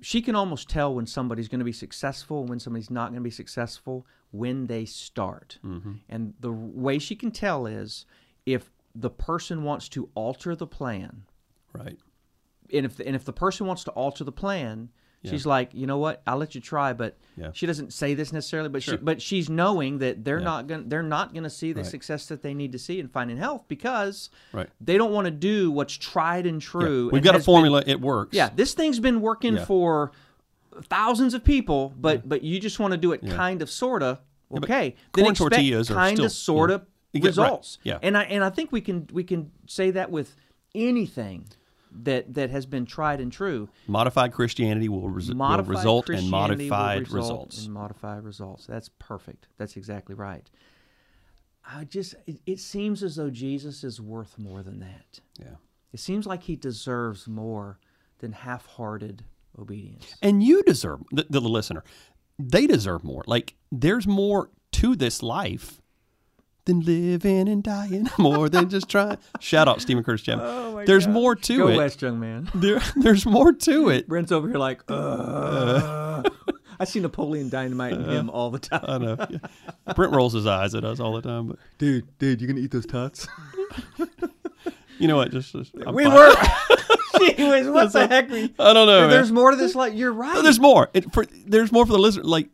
she 0.01 0.23
can 0.23 0.37
almost 0.37 0.69
tell 0.69 0.95
when 0.95 1.07
somebody's 1.07 1.49
going 1.49 1.59
to 1.59 1.65
be 1.65 1.73
successful 1.73 2.41
and 2.41 2.49
when 2.49 2.61
somebody's 2.61 2.91
not 2.91 3.11
going 3.11 3.21
to 3.21 3.25
be 3.25 3.31
successful 3.31 4.07
when 4.31 4.67
they 4.67 4.85
start. 4.85 5.59
Mm-hmm. 5.65 5.95
And 6.09 6.35
the 6.41 6.53
way 6.53 6.99
she 6.99 7.17
can 7.17 7.31
tell 7.31 7.67
is 7.67 8.07
if 8.47 8.71
the 8.95 9.11
person 9.11 9.63
wants 9.65 9.89
to 9.91 10.09
alter 10.15 10.55
the 10.55 10.67
plan, 10.67 11.23
Right. 11.73 11.99
and 12.73 12.87
if 12.87 12.97
the, 12.97 13.07
and 13.07 13.17
if 13.17 13.25
the 13.25 13.33
person 13.33 13.67
wants 13.67 13.85
to 13.85 13.91
alter 13.93 14.23
the 14.25 14.33
plan, 14.33 14.91
she's 15.25 15.47
like, 15.47 15.73
you 15.73 15.87
know 15.87 15.97
what, 15.99 16.23
I'll 16.27 16.37
let 16.37 16.55
you 16.55 16.61
try, 16.61 16.93
but 16.93 17.17
Yeah. 17.37 17.51
she 17.55 17.65
doesn't 17.67 17.93
say 17.95 18.13
this 18.15 18.31
necessarily, 18.33 18.69
but 18.69 18.83
Sure. 18.83 18.99
she, 18.99 19.03
but 19.03 19.23
she's 19.23 19.49
knowing 19.49 19.99
that 19.99 20.23
they're 20.23 20.39
Yeah. 20.39 20.45
not 20.45 20.67
going 20.67 20.89
they're 20.91 21.03
not 21.03 21.33
going 21.33 21.45
to 21.45 21.51
see 21.51 21.73
the 21.73 21.81
Right. 21.81 21.91
success 21.91 22.27
that 22.27 22.43
they 22.43 22.53
need 22.55 22.73
to 22.73 22.79
see 22.79 23.01
in 23.01 23.09
finding 23.09 23.39
health 23.39 23.65
because 23.67 24.29
Right. 24.53 24.69
they 24.83 24.99
don't 24.99 25.13
want 25.13 25.25
to 25.25 25.31
do 25.31 25.71
what's 25.71 25.95
tried 25.95 26.47
and 26.47 26.61
Yeah. 26.63 26.69
true. 26.69 27.05
We've 27.07 27.15
and 27.15 27.25
got 27.25 27.31
a 27.31 27.39
has 27.39 27.43
been- 27.47 27.53
formula. 27.55 27.83
it 27.87 28.01
works. 28.03 28.35
yeah, 28.37 28.51
this 28.55 28.75
thing's 28.75 29.01
been 29.01 29.21
working 29.23 29.55
Yeah. 29.57 29.65
for 29.65 30.13
thousands 30.83 31.35
of 31.35 31.43
people, 31.43 31.95
but 31.99 32.29
but 32.29 32.43
you 32.43 32.61
just 32.61 32.79
want 32.79 32.93
to 32.93 32.99
do 32.99 33.13
it 33.13 33.27
kind 33.27 33.63
of 33.63 33.71
sorta. 33.71 34.21
Okay, 34.55 34.95
corn 35.13 35.31
expect 35.31 35.39
tortillas 35.39 35.91
are 35.91 35.95
kind 35.95 36.17
still- 36.17 36.27
of 36.27 36.33
sorta 36.33 36.83
get- 37.21 37.37
right. 37.37 37.45
results. 37.45 37.79
Yeah. 37.83 37.99
and 38.03 38.17
I 38.17 38.25
and 38.25 38.43
I 38.45 38.51
think 38.51 38.73
we 38.73 38.81
can 38.81 39.09
we 39.13 39.25
can 39.25 39.51
say 39.67 39.91
that 39.93 40.11
with 40.11 40.37
anything 40.75 41.47
that 42.03 42.35
that 42.35 42.51
has 42.51 42.67
been 42.67 42.87
tried 42.87 43.21
and 43.21 43.33
true. 43.33 43.69
Modified 43.87 44.33
Christianity 44.33 44.89
will, 44.89 45.09
res- 45.09 45.29
will 45.29 45.37
Modified 45.37 45.69
result 45.77 46.11
in 46.11 46.17
Christianity 46.17 46.65
will 46.65 46.71
modified 46.77 47.01
result 47.13 47.23
results. 47.23 47.67
In 47.67 47.73
modified 47.73 48.25
results. 48.25 48.67
That's 48.67 48.89
perfect. 48.99 49.47
That's 49.59 49.77
exactly 49.77 50.15
right. 50.15 50.49
I 51.67 51.85
just 51.85 52.15
it, 52.27 52.41
it 52.47 52.61
seems 52.61 53.03
as 53.03 53.17
though 53.17 53.31
Jesus 53.31 53.85
is 53.85 54.01
worth 54.01 54.39
more 54.39 54.63
than 54.63 54.81
that. 54.81 55.21
Yeah. 55.39 55.55
It 55.93 56.01
seems 56.01 56.27
like 56.27 56.43
he 56.43 56.57
deserves 56.57 57.29
more 57.29 57.79
than 58.19 58.33
half-hearted 58.33 59.25
obedience. 59.59 60.17
And 60.21 60.43
you 60.43 60.63
deserve 60.65 61.03
the, 61.13 61.27
the 61.31 61.41
listener. 61.41 61.85
They 62.39 62.67
deserve 62.67 63.05
more. 63.05 63.23
Like 63.29 63.55
there's 63.71 64.07
more 64.07 64.51
to 64.73 64.97
this 64.97 65.23
life 65.23 65.81
than 66.67 66.81
living 66.81 67.49
and 67.49 67.63
dying. 67.63 68.09
More 68.19 68.49
than 68.49 68.69
just 68.69 68.89
trying. 68.89 69.19
Shout 69.41 69.69
out 69.69 69.81
Steven 69.81 70.03
Curtis 70.03 70.23
Chapman. 70.23 70.47
Oh 70.47 70.85
there's 70.85 71.07
more 71.07 71.35
to 71.35 71.57
Go 71.57 71.69
it. 71.69 71.77
west, 71.77 72.03
young 72.03 72.21
man. 72.21 72.51
There, 72.55 72.81
there's 72.97 73.25
more 73.27 73.53
to 73.53 73.89
it. 73.89 74.09
Brent's 74.09 74.33
over 74.33 74.49
here 74.49 74.59
like, 74.59 74.83
uh. 74.89 76.23
I 76.81 76.85
see 76.85 77.01
Napoleon 77.01 77.49
Dynamite 77.49 77.93
in 77.93 78.05
him 78.05 78.31
all 78.31 78.51
the 78.51 78.59
time. 78.59 78.85
I 78.87 78.99
know. 78.99 79.17
Yeah. 79.31 79.95
Brent 79.95 80.13
rolls 80.13 80.33
his 80.33 80.47
eyes 80.47 80.75
at 80.75 80.85
us 80.85 80.99
all 81.01 81.15
the 81.15 81.23
time, 81.23 81.47
but 81.47 81.59
dude, 81.79 82.07
dude, 82.19 82.41
you 82.41 82.49
gonna 82.49 82.61
eat 82.61 82.73
those 82.73 82.87
tots? 82.87 83.29
you 84.99 85.07
know 85.09 85.17
what? 85.17 85.31
Just, 85.31 85.53
just 85.53 85.73
I'm 85.87 85.95
we 85.95 86.05
fine. 86.05 86.15
were. 86.15 86.35
Whiz, 87.39 87.69
what 87.69 87.93
the 87.93 88.07
heck? 88.09 88.29
We, 88.29 88.53
I 88.59 88.73
don't 88.73 88.87
know. 88.87 89.03
man. 89.03 89.11
there's 89.11 89.31
more 89.31 89.53
to 89.53 89.57
this. 89.57 89.75
Like 89.75 89.95
you're 89.95 90.13
right. 90.13 90.35
No, 90.35 90.43
there's 90.43 90.61
more. 90.61 90.91
It, 90.95 91.13
for, 91.13 91.25
there's 91.47 91.71
more 91.71 91.87
for 91.87 91.93
the 91.93 91.99
listener. 91.99 92.25
Like, 92.25 92.49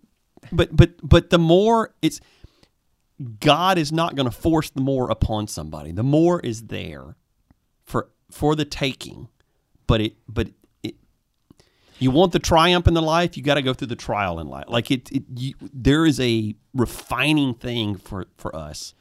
but 0.52 0.74
but 0.76 0.90
but 1.02 1.30
the 1.30 1.38
more 1.38 1.94
it's 2.02 2.20
God 3.38 3.78
is 3.78 3.92
not 3.92 4.14
going 4.14 4.28
to 4.28 4.36
force 4.36 4.70
the 4.70 4.80
more 4.80 5.10
upon 5.10 5.46
somebody. 5.46 5.92
The 5.92 6.02
more 6.02 6.40
is 6.40 6.66
there 6.66 7.16
for 7.84 8.10
for 8.30 8.54
the 8.54 8.64
taking, 8.64 9.28
but 9.86 10.00
it 10.00 10.16
but 10.28 10.48
it. 10.82 10.94
You 11.98 12.10
want 12.10 12.32
the 12.32 12.38
triumph 12.38 12.86
in 12.86 12.94
the 12.94 13.02
life, 13.02 13.36
you 13.36 13.42
got 13.42 13.54
to 13.54 13.62
go 13.62 13.74
through 13.74 13.88
the 13.88 13.96
trial 13.96 14.40
in 14.40 14.46
life. 14.48 14.64
Like 14.68 14.90
it, 14.90 15.10
it 15.12 15.24
you, 15.36 15.54
there 15.60 16.06
is 16.06 16.18
a 16.18 16.54
refining 16.72 17.54
thing 17.54 17.96
for 17.96 18.26
for 18.36 18.54
us. 18.56 18.94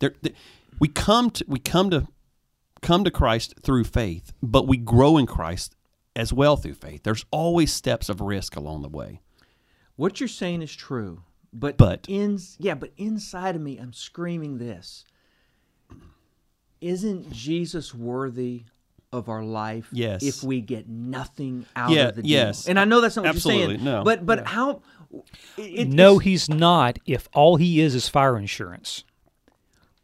There, 0.00 0.14
there, 0.20 0.32
we 0.78 0.88
come 0.88 1.30
to 1.30 1.44
we 1.48 1.58
come 1.58 1.90
to 1.90 2.06
come 2.82 3.04
to 3.04 3.10
Christ 3.10 3.54
through 3.62 3.84
faith, 3.84 4.32
but 4.42 4.66
we 4.68 4.76
grow 4.76 5.16
in 5.16 5.26
Christ 5.26 5.74
as 6.14 6.32
well 6.32 6.56
through 6.56 6.74
faith. 6.74 7.02
There's 7.04 7.24
always 7.30 7.72
steps 7.72 8.08
of 8.08 8.20
risk 8.20 8.56
along 8.56 8.82
the 8.82 8.88
way. 8.88 9.20
What 9.96 10.20
you're 10.20 10.28
saying 10.28 10.62
is 10.62 10.74
true, 10.74 11.22
but 11.52 11.76
But- 11.76 12.06
in 12.08 12.38
yeah, 12.58 12.74
but 12.74 12.92
inside 12.96 13.56
of 13.56 13.62
me, 13.62 13.78
I'm 13.78 13.92
screaming 13.92 14.58
this: 14.58 15.04
Isn't 16.80 17.30
Jesus 17.32 17.94
worthy 17.94 18.64
of 19.12 19.28
our 19.28 19.42
life? 19.42 19.88
Yes. 19.92 20.22
If 20.22 20.42
we 20.42 20.60
get 20.60 20.88
nothing 20.88 21.66
out 21.74 21.90
Yeah, 21.90 22.08
of 22.08 22.16
the 22.16 22.22
deal? 22.22 22.30
yes. 22.30 22.68
And 22.68 22.78
I 22.78 22.84
know 22.84 23.00
that's 23.00 23.16
not 23.16 23.22
what 23.24 23.34
Absolutely, 23.34 23.62
you're 23.62 23.70
saying. 23.76 23.84
no. 23.84 24.04
But 24.04 24.24
but 24.26 24.46
how? 24.46 24.82
It, 25.56 25.88
no, 25.88 26.18
he's 26.18 26.48
not. 26.50 26.98
If 27.06 27.28
all 27.32 27.56
he 27.56 27.80
is 27.80 27.94
is 27.94 28.08
fire 28.08 28.36
insurance. 28.38 29.04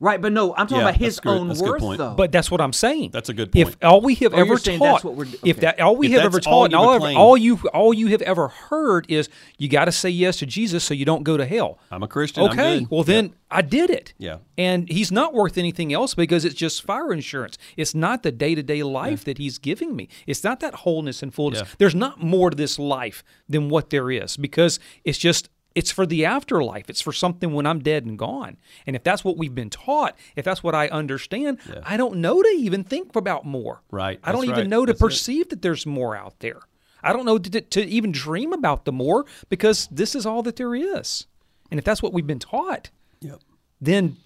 Right. 0.01 0.21
But 0.21 0.33
no, 0.33 0.53
I'm 0.55 0.67
talking 0.67 0.79
Yeah, 0.79 0.83
about 0.89 0.97
his 0.97 1.17
that's 1.17 1.21
good. 1.21 1.31
own 1.41 1.49
That's 1.49 1.61
a 1.61 1.63
good 1.65 1.71
worth, 1.71 1.81
point. 1.81 1.99
though. 1.99 2.15
But 2.15 2.33
that's 2.33 2.51
what 2.51 2.61
I'm 2.61 2.73
saying. 2.73 3.11
That's 3.13 3.29
a 3.29 3.35
good 3.35 3.53
point. 3.53 3.69
If 3.69 3.77
all 3.83 4.01
we 4.01 4.15
have 4.17 4.35
Oh, 4.35 4.39
ever 4.39 4.59
saying 4.59 4.79
taught, 4.81 4.93
that's 4.93 5.05
what 5.05 5.15
we're- 5.17 5.31
if 5.45 5.61
that 5.61 5.81
all 5.81 5.97
we 5.97 6.07
If 6.07 6.13
have 6.15 6.23
ever 6.23 6.37
that's 6.39 6.47
all 6.47 6.63
taught, 6.63 6.65
and 6.67 6.75
all, 6.75 6.95
ever, 6.95 7.19
all 7.19 7.37
you 7.37 7.57
all 7.73 7.95
you 7.95 8.09
have 8.09 8.23
ever 8.23 8.49
heard 8.49 9.07
is 9.09 9.29
you 9.59 9.69
got 9.69 9.87
to 9.87 9.93
say 9.93 10.11
yes 10.11 10.39
to 10.39 10.47
Jesus 10.47 10.85
so 10.85 10.95
you 10.95 11.05
don't 11.05 11.23
go 11.23 11.37
to 11.37 11.47
hell. 11.47 11.79
I'm 11.91 12.03
a 12.03 12.09
Christian. 12.09 12.45
I'm 12.45 12.51
Okay, 12.51 12.79
good. 12.81 12.91
well 12.91 13.03
then 13.05 13.35
I 13.51 13.63
did 13.63 13.89
it. 13.91 14.15
Yeah. 14.19 14.39
and 14.59 14.89
he's 14.89 15.13
not 15.13 15.33
worth 15.35 15.57
anything 15.59 15.93
else 15.93 16.15
because 16.15 16.45
it's 16.45 16.55
just 16.57 16.83
fire 16.83 17.13
insurance. 17.13 17.57
It's 17.77 17.95
not 17.95 18.23
the 18.25 18.33
day 18.33 18.55
to 18.55 18.63
day 18.63 18.83
life 18.83 19.25
that 19.25 19.39
he's 19.39 19.59
giving 19.59 19.95
me. 19.95 20.09
It's 20.27 20.43
not 20.43 20.59
that 20.61 20.75
wholeness 20.77 21.23
and 21.23 21.33
fullness. 21.33 21.61
Yeah. 21.61 21.67
There's 21.79 21.95
not 21.95 22.23
more 22.23 22.51
to 22.51 22.57
this 22.57 22.79
life 22.79 23.23
than 23.49 23.69
what 23.69 23.91
there 23.91 24.11
is 24.11 24.37
because 24.37 24.79
it's 25.05 25.19
just. 25.19 25.49
It's 25.75 25.91
for 25.91 26.07
the 26.07 26.25
afterlife. 26.25 26.89
It's 26.89 27.01
for 27.01 27.13
something 27.13 27.53
when 27.53 27.67
I'm 27.67 27.81
dead 27.81 28.05
and 28.07 28.17
gone. 28.19 28.57
And 28.87 28.95
if 28.95 29.03
that's 29.03 29.25
what 29.25 29.37
we've 29.37 29.55
been 29.55 29.71
taught, 29.71 30.17
if 30.37 30.45
that's 30.45 30.63
what 30.63 30.75
I 30.75 30.87
understand, 30.89 31.59
I 31.85 31.97
don't 31.97 32.17
know 32.19 32.43
to 32.43 32.49
even 32.49 32.85
think 32.85 33.17
about 33.17 33.45
more. 33.45 33.83
Right. 33.91 34.21
I 34.23 34.31
don't 34.33 34.43
That's 34.43 34.51
even 34.53 34.61
right. 34.65 34.71
know 34.71 34.87
to 34.87 34.93
That's 34.93 35.01
it. 35.01 35.05
perceive 35.05 35.49
that 35.49 35.63
there's 35.63 35.85
more 35.85 36.15
out 36.17 36.39
there. 36.39 36.61
I 37.03 37.13
don't 37.13 37.25
know 37.27 37.39
to, 37.39 37.61
to 37.61 37.85
even 37.85 38.13
dream 38.13 38.53
about 38.53 38.85
the 38.85 38.93
more 38.93 39.27
because 39.49 39.89
this 39.91 40.15
is 40.15 40.25
all 40.25 40.43
that 40.45 40.57
there 40.57 40.75
is. 40.75 41.27
And 41.71 41.79
if 41.79 41.85
that's 41.85 42.03
what 42.03 42.13
we've 42.13 42.27
been 42.27 42.39
taught, 42.39 42.91
Yep. 43.21 43.41
then 43.81 44.17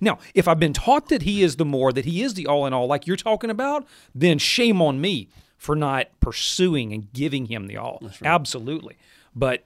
now 0.00 0.18
if 0.34 0.48
I've 0.48 0.58
been 0.58 0.72
taught 0.72 1.08
that 1.10 1.22
he 1.22 1.42
is 1.42 1.56
the 1.56 1.64
more, 1.64 1.92
that 1.92 2.04
he 2.06 2.22
is 2.22 2.34
the 2.34 2.46
all 2.46 2.66
in 2.66 2.72
all, 2.72 2.86
like 2.88 3.06
you're 3.06 3.16
talking 3.16 3.50
about, 3.50 3.86
then 4.14 4.38
shame 4.38 4.82
on 4.82 5.00
me 5.00 5.28
for 5.56 5.76
not 5.76 6.08
pursuing 6.20 6.92
and 6.92 7.12
giving 7.12 7.46
him 7.46 7.66
the 7.68 7.76
all. 7.76 8.02
Absolutely. 8.24 8.96
But 9.34 9.64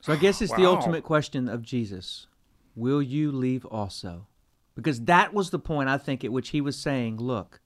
so 0.00 0.12
I 0.12 0.16
guess 0.16 0.40
it's 0.40 0.52
the 0.54 0.66
ultimate 0.66 1.04
question 1.04 1.48
of 1.48 1.62
Jesus: 1.62 2.26
will 2.74 3.02
you 3.02 3.32
leave 3.32 3.64
also? 3.66 4.26
Because 4.74 5.00
that 5.06 5.34
was 5.34 5.50
the 5.50 5.58
point, 5.58 5.88
I 5.88 5.98
think, 5.98 6.24
at 6.24 6.30
which 6.30 6.50
he 6.50 6.60
was 6.60 6.78
saying, 6.78 7.16
look, 7.16 7.60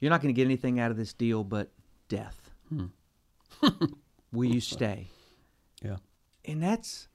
you're 0.00 0.10
not 0.10 0.20
going 0.20 0.34
to 0.34 0.36
get 0.36 0.46
anything 0.46 0.80
out 0.80 0.90
of 0.90 0.96
this 0.96 1.12
deal 1.12 1.44
but 1.44 1.70
death. 2.08 2.50
Hmm. 2.68 2.86
will 4.32 4.52
you 4.52 4.60
stay? 4.60 5.06
Yeah. 5.80 5.98
And 6.44 6.60
that's, 6.60 7.06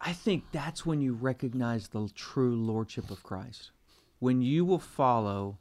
I 0.00 0.12
think 0.12 0.46
that's 0.50 0.84
when 0.84 1.00
you 1.00 1.14
recognize 1.14 1.86
the 1.86 2.08
true 2.12 2.56
lordship 2.56 3.08
of 3.08 3.22
Christ. 3.22 3.70
When 4.18 4.42
you 4.42 4.64
will 4.64 4.80
follow 4.80 5.58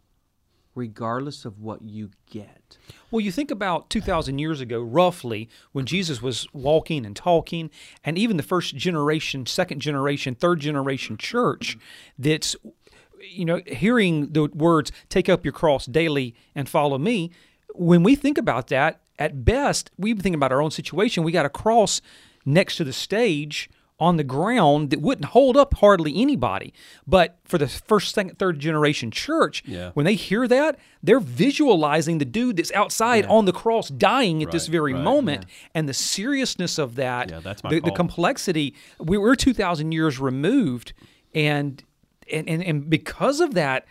regardless 0.76 1.46
of 1.46 1.60
what 1.60 1.82
you 1.82 2.12
get. 2.30 2.78
Well, 3.10 3.22
you 3.22 3.32
think 3.32 3.50
about 3.50 3.90
2,000 3.90 4.38
years 4.38 4.62
ago, 4.62 4.82
roughly, 4.82 5.50
when 5.72 5.86
Jesus 5.86 6.22
was 6.22 6.48
walking 6.54 7.06
and 7.06 7.16
talking, 7.16 7.72
and 8.04 8.18
even 8.18 8.38
the 8.38 8.44
first 8.44 8.76
generation, 8.76 9.46
second 9.46 9.80
generation, 9.80 10.36
third 10.36 10.60
generation 10.60 11.18
church 11.18 11.78
that's, 12.20 12.56
you 13.22 13.46
know, 13.46 13.62
hearing 13.66 14.34
the 14.34 14.50
words, 14.54 14.92
take 15.10 15.30
up 15.30 15.46
your 15.46 15.54
cross 15.54 15.86
daily 15.86 16.36
and 16.54 16.68
follow 16.68 16.98
me. 16.98 17.32
When 17.74 18.04
we 18.04 18.16
think 18.16 18.38
about 18.38 18.68
that, 18.68 19.00
at 19.18 19.46
best, 19.46 19.92
we 19.98 20.14
think 20.14 20.36
about 20.36 20.52
our 20.52 20.62
own 20.62 20.72
situation. 20.72 21.24
We 21.24 21.32
got 21.32 21.46
a 21.46 21.50
cross 21.50 22.02
next 22.46 22.76
to 22.78 22.84
the 22.84 22.94
stage 22.94 23.70
on 24.00 24.18
the 24.18 24.24
ground 24.24 24.90
that 24.90 25.00
wouldn't 25.00 25.26
hold 25.28 25.56
up 25.56 25.76
hardly 25.76 26.22
anybody. 26.22 26.74
But 27.08 27.38
for 27.46 27.58
the 27.58 27.68
first, 27.68 28.14
second, 28.14 28.38
third 28.38 28.60
generation 28.60 29.10
church, 29.10 29.64
Yeah. 29.66 29.92
when 29.94 30.06
they 30.06 30.16
hear 30.16 30.48
that, 30.48 30.78
they're 31.02 31.22
visualizing 31.22 32.18
the 32.18 32.26
dude 32.26 32.58
that's 32.58 32.74
outside 32.74 33.26
on 33.28 33.46
the 33.46 33.54
cross 33.54 33.88
dying 33.90 34.44
at 34.44 34.52
this 34.52 34.68
very 34.68 34.94
right. 34.94 35.02
moment 35.04 35.46
and 35.74 35.88
the 35.88 35.94
seriousness 35.94 36.78
of 36.78 36.96
that, 36.96 37.32
Yeah, 37.32 37.40
the, 37.40 37.80
the 37.80 37.92
complexity. 37.92 38.76
We, 39.00 39.18
we're 39.18 39.36
2,000 39.36 39.94
years 39.94 40.20
removed. 40.20 40.92
And, 41.34 41.82
and, 42.32 42.50
and, 42.50 42.64
and 42.64 42.90
because 42.90 43.40
of 43.40 43.54
that, 43.54 43.86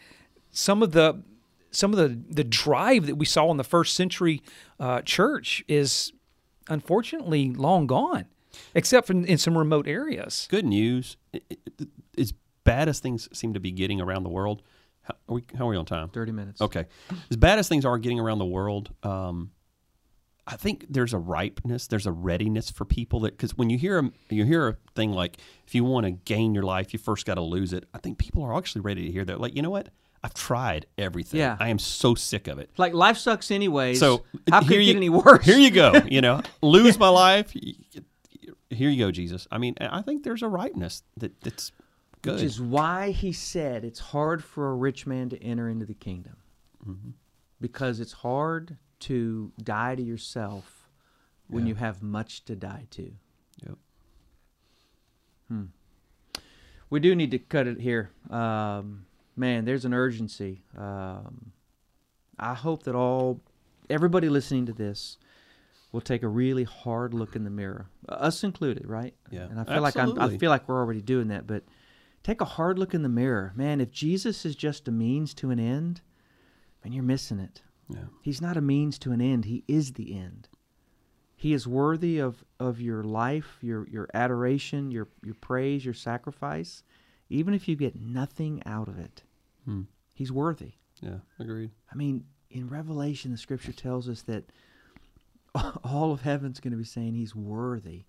some 0.50 0.82
of 0.82 0.92
the 0.92 1.22
some 1.70 1.92
of 1.92 1.98
the, 1.98 2.16
the 2.32 2.44
drive 2.44 3.06
that 3.06 3.16
we 3.16 3.26
saw 3.26 3.50
in 3.50 3.56
the 3.56 3.64
first 3.64 3.94
century 3.94 4.40
uh, 4.78 5.00
church 5.02 5.64
is 5.66 6.12
unfortunately 6.68 7.52
long 7.52 7.88
gone, 7.88 8.26
except 8.74 9.06
for 9.06 9.12
in, 9.12 9.24
in 9.24 9.38
some 9.38 9.56
remote 9.56 9.86
areas. 9.88 10.46
Good 10.50 10.64
news. 10.66 11.16
I- 11.34 11.40
I- 11.50 11.86
As 12.18 12.32
bad 12.64 12.88
as 12.88 13.00
things 13.00 13.28
seem 13.36 13.52
to 13.54 13.60
be 13.60 13.70
getting 13.72 14.00
around 14.00 14.22
the 14.22 14.28
world, 14.30 14.62
how 15.02 15.14
are 15.28 15.34
we, 15.34 15.44
how 15.58 15.66
are 15.66 15.70
we 15.70 15.76
on 15.76 15.84
time? 15.84 16.08
30 16.08 16.32
minutes. 16.32 16.60
Okay. 16.60 16.86
As 17.30 17.36
bad 17.36 17.58
as 17.58 17.68
things 17.68 17.84
are 17.84 17.98
getting 17.98 18.18
around 18.20 18.38
the 18.38 18.46
world, 18.46 18.90
um, 19.02 19.50
I 20.46 20.56
think 20.56 20.86
there's 20.90 21.12
a 21.14 21.18
ripeness, 21.18 21.86
there's 21.86 22.06
a 22.06 22.12
readiness 22.12 22.70
for 22.70 22.84
people 22.84 23.20
that 23.20 23.32
because 23.36 23.56
when 23.56 23.70
you 23.70 23.78
hear 23.78 23.98
a, 23.98 24.10
you 24.28 24.44
hear 24.44 24.68
a 24.68 24.76
thing 24.94 25.12
like 25.12 25.38
if 25.66 25.74
you 25.74 25.84
want 25.84 26.04
to 26.04 26.10
gain 26.12 26.54
your 26.54 26.64
life, 26.64 26.92
you 26.92 26.98
first 26.98 27.24
got 27.24 27.34
to 27.36 27.40
lose 27.40 27.72
it. 27.72 27.86
I 27.94 27.98
think 27.98 28.18
people 28.18 28.42
are 28.42 28.54
actually 28.56 28.82
ready 28.82 29.06
to 29.06 29.10
hear 29.12 29.24
that. 29.24 29.40
Like 29.40 29.56
you 29.56 29.62
know 29.62 29.70
what? 29.70 29.88
I've 30.22 30.34
tried 30.34 30.86
everything. 30.98 31.40
Yeah. 31.40 31.56
I 31.60 31.68
am 31.68 31.78
so 31.78 32.14
sick 32.14 32.46
of 32.46 32.58
it. 32.58 32.70
Like 32.78 32.92
life 32.94 33.16
sucks 33.18 33.50
anyways. 33.50 33.98
So 34.00 34.24
how 34.50 34.60
could 34.60 34.72
it 34.72 34.84
get 34.84 34.96
any 34.96 35.08
worse? 35.10 35.44
Here 35.44 35.58
you 35.58 35.70
go. 35.70 35.92
You 36.06 36.20
know, 36.22 36.40
lose 36.62 36.98
my 36.98 37.08
life. 37.10 37.54
Here 38.74 38.90
you 38.90 39.04
go, 39.04 39.10
Jesus. 39.10 39.46
I 39.50 39.58
mean, 39.58 39.74
I 39.80 40.02
think 40.02 40.22
there's 40.24 40.42
a 40.42 40.48
ripeness 40.48 41.02
that 41.16 41.40
that's 41.40 41.72
good. 42.22 42.34
Which 42.34 42.42
is 42.42 42.60
why 42.60 43.10
he 43.10 43.32
said 43.32 43.84
it's 43.84 44.00
hard 44.00 44.42
for 44.44 44.70
a 44.70 44.74
rich 44.74 45.06
man 45.06 45.28
to 45.30 45.42
enter 45.42 45.68
into 45.68 45.86
the 45.86 45.94
kingdom. 45.94 46.36
Mm-hmm. 46.86 47.10
Because 47.60 48.00
it's 48.00 48.12
hard 48.12 48.76
to 49.00 49.52
die 49.62 49.94
to 49.94 50.02
yourself 50.02 50.88
when 51.48 51.64
Yeah. 51.64 51.70
you 51.70 51.74
have 51.76 52.02
much 52.02 52.44
to 52.46 52.56
die 52.56 52.86
to. 52.90 53.12
Yep. 53.66 53.78
Hmm. 55.48 55.64
We 56.90 57.00
do 57.00 57.14
need 57.14 57.30
to 57.32 57.38
cut 57.38 57.66
it 57.66 57.80
here. 57.80 58.10
Um, 58.30 59.06
man, 59.36 59.64
there's 59.64 59.84
an 59.84 59.94
urgency. 59.94 60.62
Um, 60.76 61.52
I 62.38 62.54
hope 62.54 62.84
that 62.84 62.94
all, 62.94 63.40
everybody 63.90 64.28
listening 64.28 64.66
to 64.66 64.72
this, 64.72 65.18
will 65.94 66.00
take 66.00 66.24
a 66.24 66.28
really 66.28 66.64
hard 66.64 67.14
look 67.14 67.36
in 67.36 67.44
the 67.44 67.50
mirror, 67.50 67.86
us 68.08 68.42
included, 68.42 68.84
right? 68.84 69.14
Yeah, 69.30 69.44
And 69.44 69.60
I 69.60 69.64
feel 69.64 69.80
like 69.80 69.96
I'm, 69.96 70.18
I 70.18 70.36
feel 70.36 70.50
like 70.50 70.68
we're 70.68 70.80
already 70.80 71.00
doing 71.00 71.28
that, 71.28 71.46
but 71.46 71.62
take 72.24 72.40
a 72.40 72.44
hard 72.44 72.80
look 72.80 72.94
in 72.94 73.02
the 73.02 73.08
mirror, 73.08 73.52
man. 73.54 73.80
If 73.80 73.92
Jesus 73.92 74.44
is 74.44 74.56
just 74.56 74.88
a 74.88 74.90
means 74.90 75.34
to 75.34 75.50
an 75.50 75.60
end, 75.60 76.00
man, 76.82 76.92
you're 76.92 77.04
missing 77.04 77.38
it. 77.38 77.62
Yeah. 77.88 78.06
He's 78.22 78.40
not 78.40 78.56
a 78.56 78.60
means 78.60 78.98
to 79.00 79.12
an 79.12 79.20
end. 79.20 79.44
He 79.44 79.62
is 79.68 79.92
the 79.92 80.18
end. 80.18 80.48
He 81.36 81.52
is 81.52 81.68
worthy 81.68 82.18
of, 82.18 82.42
of 82.58 82.80
your 82.80 83.04
life, 83.04 83.58
your 83.60 83.86
your 83.88 84.08
adoration, 84.14 84.90
your 84.90 85.06
your 85.22 85.34
praise, 85.34 85.84
your 85.84 85.94
sacrifice, 85.94 86.82
even 87.28 87.54
if 87.54 87.68
you 87.68 87.76
get 87.76 87.94
nothing 87.94 88.62
out 88.66 88.88
of 88.88 88.98
it. 88.98 89.22
Hmm. 89.64 89.82
He's 90.12 90.32
worthy. 90.32 90.72
Yeah. 91.00 91.18
Agreed. 91.38 91.70
I 91.92 91.94
mean, 91.94 92.24
in 92.50 92.68
Revelation, 92.68 93.30
the 93.30 93.38
scripture 93.38 93.72
tells 93.72 94.08
us 94.08 94.22
that 94.22 94.50
all 95.84 96.12
of 96.12 96.22
heaven's 96.22 96.60
going 96.60 96.72
to 96.72 96.76
be 96.78 96.84
saying 96.84 97.14
he's 97.14 97.34
worthy. 97.34 98.04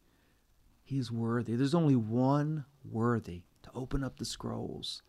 He's 0.84 1.12
worthy. 1.12 1.55
There's 1.55 1.75
only 1.75 1.95
one 1.95 2.65
worthy 2.84 3.43
to 3.63 3.69
open 3.73 4.03
up 4.03 4.17
the 4.17 4.25
scrolls, 4.25 5.01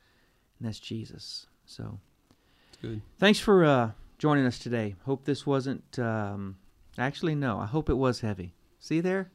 and 0.59 0.67
that's 0.67 0.81
Jesus. 0.81 1.47
So, 1.67 1.99
It's 2.69 2.79
good. 2.81 3.03
thanks 3.19 3.39
for 3.39 3.65
uh, 3.65 3.91
joining 4.19 4.47
us 4.47 4.59
today. 4.59 4.95
Hope 5.05 5.25
this 5.25 5.47
wasn't. 5.47 5.99
Um, 5.99 6.57
actually, 6.97 7.35
no. 7.35 7.59
I 7.59 7.67
hope 7.67 7.91
it 7.91 7.95
was 7.95 8.21
heavy. 8.21 8.55
See 8.79 9.01
there? 9.01 9.31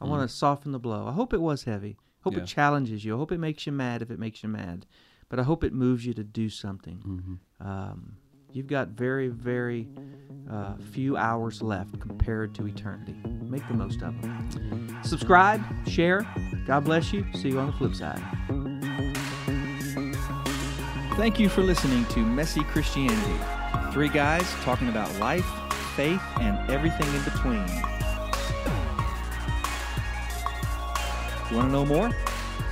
I 0.00 0.04
want 0.04 0.28
to 0.28 0.34
soften 0.34 0.72
the 0.72 0.78
blow. 0.78 1.06
I 1.08 1.12
hope 1.12 1.32
it 1.32 1.40
was 1.40 1.64
heavy. 1.64 1.96
Hope 2.20 2.34
Yeah. 2.34 2.40
it 2.40 2.46
challenges 2.46 3.04
you. 3.04 3.14
I 3.14 3.18
hope 3.18 3.32
it 3.32 3.38
makes 3.38 3.66
you 3.66 3.72
mad 3.72 4.02
if 4.02 4.10
it 4.10 4.18
makes 4.18 4.42
you 4.42 4.48
mad. 4.48 4.86
But 5.28 5.38
I 5.40 5.42
hope 5.42 5.64
it 5.64 5.72
moves 5.72 6.06
you 6.06 6.14
to 6.14 6.24
do 6.24 6.48
something. 6.48 6.98
Mm-hmm. 6.98 7.66
Um, 7.68 8.16
you've 8.52 8.66
got 8.66 8.88
very, 8.88 9.28
very 9.28 9.88
uh, 10.50 10.74
few 10.92 11.16
hours 11.16 11.62
left 11.62 11.98
compared 12.00 12.52
to 12.54 12.66
eternity. 12.66 13.14
Make 13.42 13.66
the 13.68 13.74
most 13.74 14.02
of 14.02 14.20
them. 14.22 14.98
Subscribe, 15.02 15.62
share. 15.86 16.26
God 16.66 16.84
bless 16.84 17.12
you. 17.12 17.26
See 17.34 17.50
you 17.50 17.58
on 17.58 17.66
the 17.66 17.72
flip 17.72 17.94
side. 17.94 18.22
Thank 21.16 21.38
you 21.40 21.48
for 21.48 21.62
listening 21.62 22.04
to 22.06 22.20
Messy 22.20 22.62
Christianity. 22.64 23.38
Three 23.92 24.08
guys 24.08 24.50
talking 24.62 24.88
about 24.88 25.14
life, 25.18 25.46
faith, 25.96 26.22
and 26.40 26.70
everything 26.70 27.12
in 27.14 27.22
between. 27.24 27.66
You 31.50 31.56
want 31.56 31.68
to 31.68 31.72
know 31.72 31.86
more? 31.86 32.10